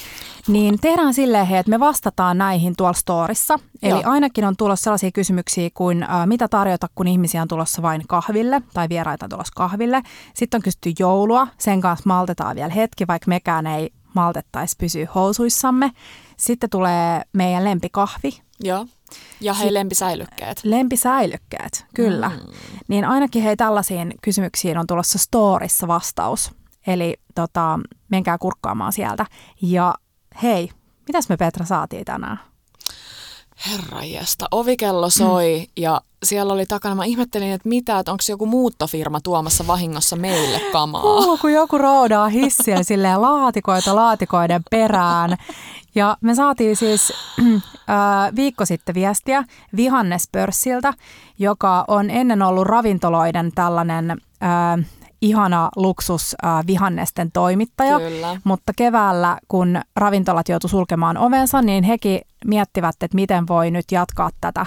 [0.48, 3.58] niin tehdään silleen, hei, että me vastataan näihin tuolla storissa.
[3.82, 4.02] Eli Joo.
[4.04, 8.62] ainakin on tulossa sellaisia kysymyksiä kuin äh, mitä tarjota, kun ihmisiä on tulossa vain kahville
[8.74, 10.02] tai vieraita tulossa kahville.
[10.34, 15.92] Sitten on kysytty joulua, sen kanssa maltetaan vielä hetki, vaikka mekään ei maltettaisi pysyä housuissamme.
[16.36, 18.40] Sitten tulee meidän lempikahvi.
[18.60, 18.86] Joo.
[19.40, 20.60] Ja hei lempisäilykkeet.
[20.64, 22.28] Lempisäilykkeet, kyllä.
[22.28, 22.52] Mm.
[22.88, 26.54] Niin ainakin hei tällaisiin kysymyksiin on tulossa storissa vastaus.
[26.86, 29.26] Eli tota, menkää kurkkaamaan sieltä.
[29.62, 29.94] Ja
[30.42, 30.70] hei,
[31.08, 32.49] mitäs me Petra saatiin tänään?
[33.68, 35.72] Herranjesta, ovikello soi mm.
[35.76, 40.60] ja siellä oli takana, mä ihmettelin, että mitä, että onko joku muuttofirma tuomassa vahingossa meille
[40.72, 41.02] kamaa.
[41.02, 45.36] Kuuluu, kun joku roudaa hissiä silleen laatikoita laatikoiden perään.
[45.94, 49.44] Ja me saatiin siis äh, viikko sitten viestiä
[49.76, 50.94] Vihannespörssiltä,
[51.38, 54.86] joka on ennen ollut ravintoloiden tällainen äh,
[55.22, 57.98] ihana luksus äh, vihannesten toimittaja.
[57.98, 58.40] Kyllä.
[58.44, 64.30] Mutta keväällä, kun ravintolat joutu sulkemaan ovensa, niin hekin miettivät, että miten voi nyt jatkaa
[64.40, 64.66] tätä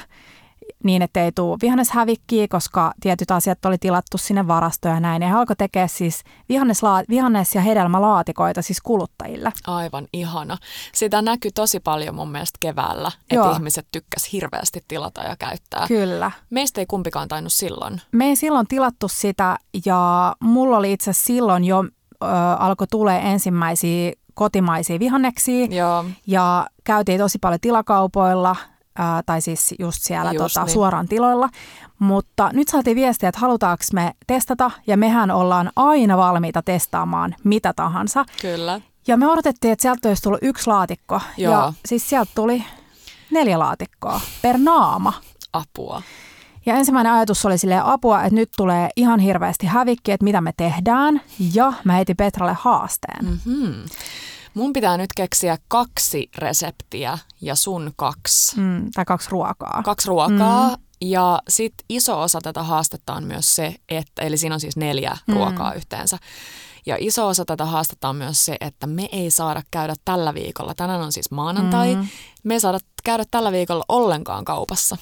[0.84, 5.22] niin, että ei tule vihanneshävikkiä, koska tietyt asiat oli tilattu sinne varastoon ja näin.
[5.22, 9.52] Ja he alkoi tekemään siis vihannesla- vihannes- ja hedelmälaatikoita siis kuluttajille.
[9.68, 10.58] Aivan ihana.
[10.94, 13.52] Sitä näkyy tosi paljon mun mielestä keväällä, että Joo.
[13.52, 15.88] ihmiset tykkäs hirveästi tilata ja käyttää.
[15.88, 16.32] Kyllä.
[16.50, 18.02] Meistä ei kumpikaan tainnut silloin.
[18.12, 22.26] Me ei silloin tilattu sitä ja mulla oli itse silloin jo ö,
[22.60, 28.56] alkoi tulee ensimmäisiä kotimaisia vihanneksia Joo, ja käytiin tosi paljon tilakaupoilla
[28.98, 30.74] ää, tai siis just siellä Just tota, niin.
[30.74, 31.50] suoraan tiloilla.
[32.00, 37.74] Mutta nyt saatiin viestiä, että halutaanko me testata ja mehän ollaan aina valmiita testaamaan mitä
[37.76, 38.26] tahansa.
[38.42, 38.82] kyllä.
[39.08, 41.54] Ja me odotettiin, että sieltä olisi tullut yksi laatikko Joo.
[41.54, 42.64] ja siis sieltä tuli
[43.32, 45.14] neljä laatikkoa per naama.
[45.54, 46.02] Apua.
[46.66, 50.52] Ja ensimmäinen ajatus oli silleen apua, että nyt tulee ihan hirveästi hävikki, että mitä me
[50.58, 51.22] tehdään.
[51.54, 53.26] Ja mä heitin Petralle haasteen.
[53.46, 53.74] Mm.
[54.54, 58.60] Mun pitää nyt keksiä kaksi reseptiä ja sun kaksi.
[58.60, 59.82] Mm, tai kaksi ruokaa.
[59.84, 60.70] Kaksi ruokaa.
[60.70, 60.84] Mm.
[61.02, 65.18] Ja sitten iso osa tätä haastetta on myös se, että, eli siinä on siis neljä
[65.28, 65.34] mm.
[65.34, 66.18] ruokaa yhteensä.
[66.86, 70.74] Ja iso osa tätä haastetta on myös se, että me ei saada käydä tällä viikolla,
[70.74, 72.08] tänään on siis maanantai, mm.
[72.44, 74.98] me ei saada käydä tällä viikolla ollenkaan kaupassa.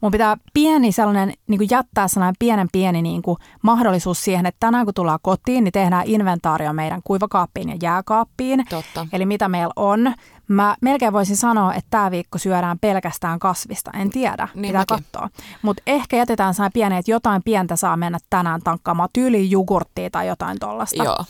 [0.00, 4.60] Mun pitää pieni sellainen, niin kuin jättää sellainen pienen pieni niin kuin mahdollisuus siihen, että
[4.60, 8.64] tänään kun tullaan kotiin, niin tehdään inventaario meidän kuivakaappiin ja jääkaappiin.
[8.70, 9.06] Totta.
[9.12, 10.14] Eli mitä meillä on.
[10.48, 13.90] Mä melkein voisin sanoa, että tämä viikko syödään pelkästään kasvista.
[13.94, 15.04] En tiedä, Niin pitää mäkin.
[15.12, 15.28] katsoa.
[15.62, 20.26] Mutta ehkä jätetään sellainen pieni, että jotain pientä saa mennä tänään tankkaamaan, tyyliin jogurttia tai
[20.26, 21.04] jotain tollasta.
[21.04, 21.24] Joo.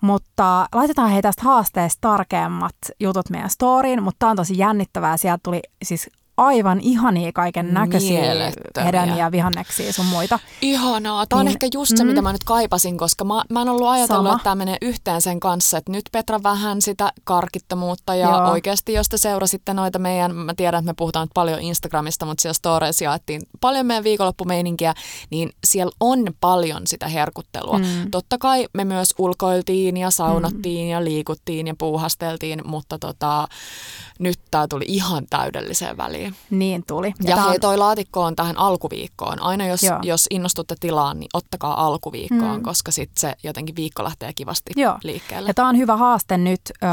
[0.00, 5.16] Mutta laitetaan hei tästä haasteesta tarkemmat jutut meidän storyin, mutta tämä on tosi jännittävää.
[5.16, 8.84] Sieltä tuli siis aivan ihania kaiken näköisiä Mielettömiä.
[8.84, 10.38] hedelmiä, vihanneksia sun muita.
[10.62, 11.26] Ihanaa.
[11.26, 12.08] Tämä on Niin, ehkä just se, mm.
[12.08, 14.32] mitä mä nyt kaipasin, koska mä, mä en ollut ajatellut, Sama.
[14.32, 15.78] että tämä menee yhteen sen kanssa.
[15.78, 18.50] Että nyt Petra vähän sitä karkittomuutta ja Joo.
[18.50, 22.42] oikeasti, jos te seurasitte noita meidän, mä tiedän, että me puhutaan nyt paljon Instagramista, mutta
[22.42, 24.94] siellä storeissa jaettiin paljon meidän viikonloppumeininkiä,
[25.30, 27.78] niin siellä on paljon sitä herkuttelua.
[27.78, 28.10] Mm.
[28.10, 30.90] Totta kai me myös ulkoiltiin ja saunottiin mm.
[30.90, 33.48] ja liikuttiin ja puuhasteltiin, mutta tota,
[34.18, 36.27] nyt tämä tuli ihan täydelliseen väliin.
[36.50, 37.12] Niin tuli.
[37.24, 39.42] Ja, hei, on- toi laatikko on tähän alkuviikkoon.
[39.42, 39.98] Aina jos, Joo.
[40.02, 42.62] jos innostutte tilaan, niin ottakaa alkuviikkoon, Mm.
[42.62, 44.98] koska sitten se jotenkin viikko lähtee kivasti Joo.
[45.04, 45.48] liikkeelle.
[45.50, 46.86] Ja tämä on hyvä haaste nyt ö,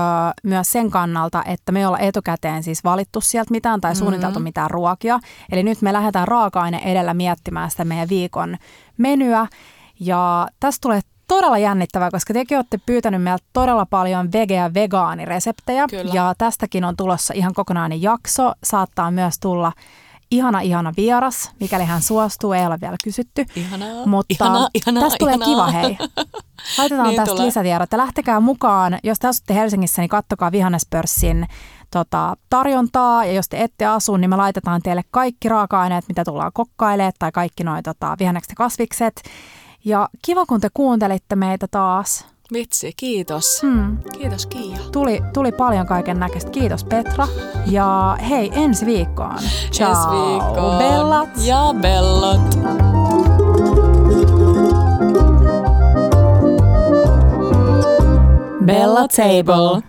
[0.43, 4.43] myös sen kannalta, että me ei olla etukäteen siis valittu sieltä mitään tai suunniteltu Mhm.
[4.43, 5.19] mitään ruokia.
[5.51, 8.57] Eli nyt me lähdetään raaka-aine edellä miettimään sitä meidän viikon
[8.97, 9.47] menyä.
[9.99, 15.85] Ja tästä tulee todella jännittävää, koska tekin olette pyytänyt meiltä todella paljon vege- ja vegaanireseptejä.
[15.89, 16.11] Kyllä.
[16.13, 18.53] Ja tästäkin on tulossa ihan kokonainen jakso.
[18.63, 19.71] Saattaa myös tulla
[20.31, 23.45] ihana, ihana vieras, mikäli hän suostuu, ei ole vielä kysytty.
[23.55, 25.71] Ihanaa, Mutta ihanaa, ihanaa, tästä tulee ihanaa.
[25.71, 25.97] kiva, hei.
[26.77, 27.45] Laitetaan Niin tästä tulee.
[27.45, 28.99] lisätiedot ja lähtekää mukaan.
[29.03, 31.45] Jos te asutte Helsingissä, niin kattokaa Vihannespörssin
[31.91, 33.25] tota, tarjontaa.
[33.25, 37.31] Ja jos te ette asu, niin me laitetaan teille kaikki raaka-aineet, mitä tullaan kokkailemaan, tai
[37.31, 39.21] kaikki noin tota, vihannekset ja kasvikset.
[39.85, 42.25] Ja kiva, kun te kuuntelitte meitä taas.
[42.53, 43.61] Vitsi, kiitos.
[43.61, 43.97] Hmm.
[44.17, 44.77] Kiitos Kiia.
[44.91, 46.51] Tuli, tuli paljon kaiken näköistä.
[46.51, 47.27] Kiitos Petra.
[47.65, 49.37] Ja hei, ensi viikkoon.
[49.71, 50.77] Ciao, Ensi viikkoon.
[50.77, 51.29] bellat.
[51.45, 52.55] Ja bellot.
[58.65, 59.81] Bella Table.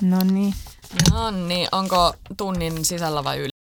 [0.00, 0.54] No niin.
[1.12, 3.51] No niin, onko tunnin sisällä vai yli?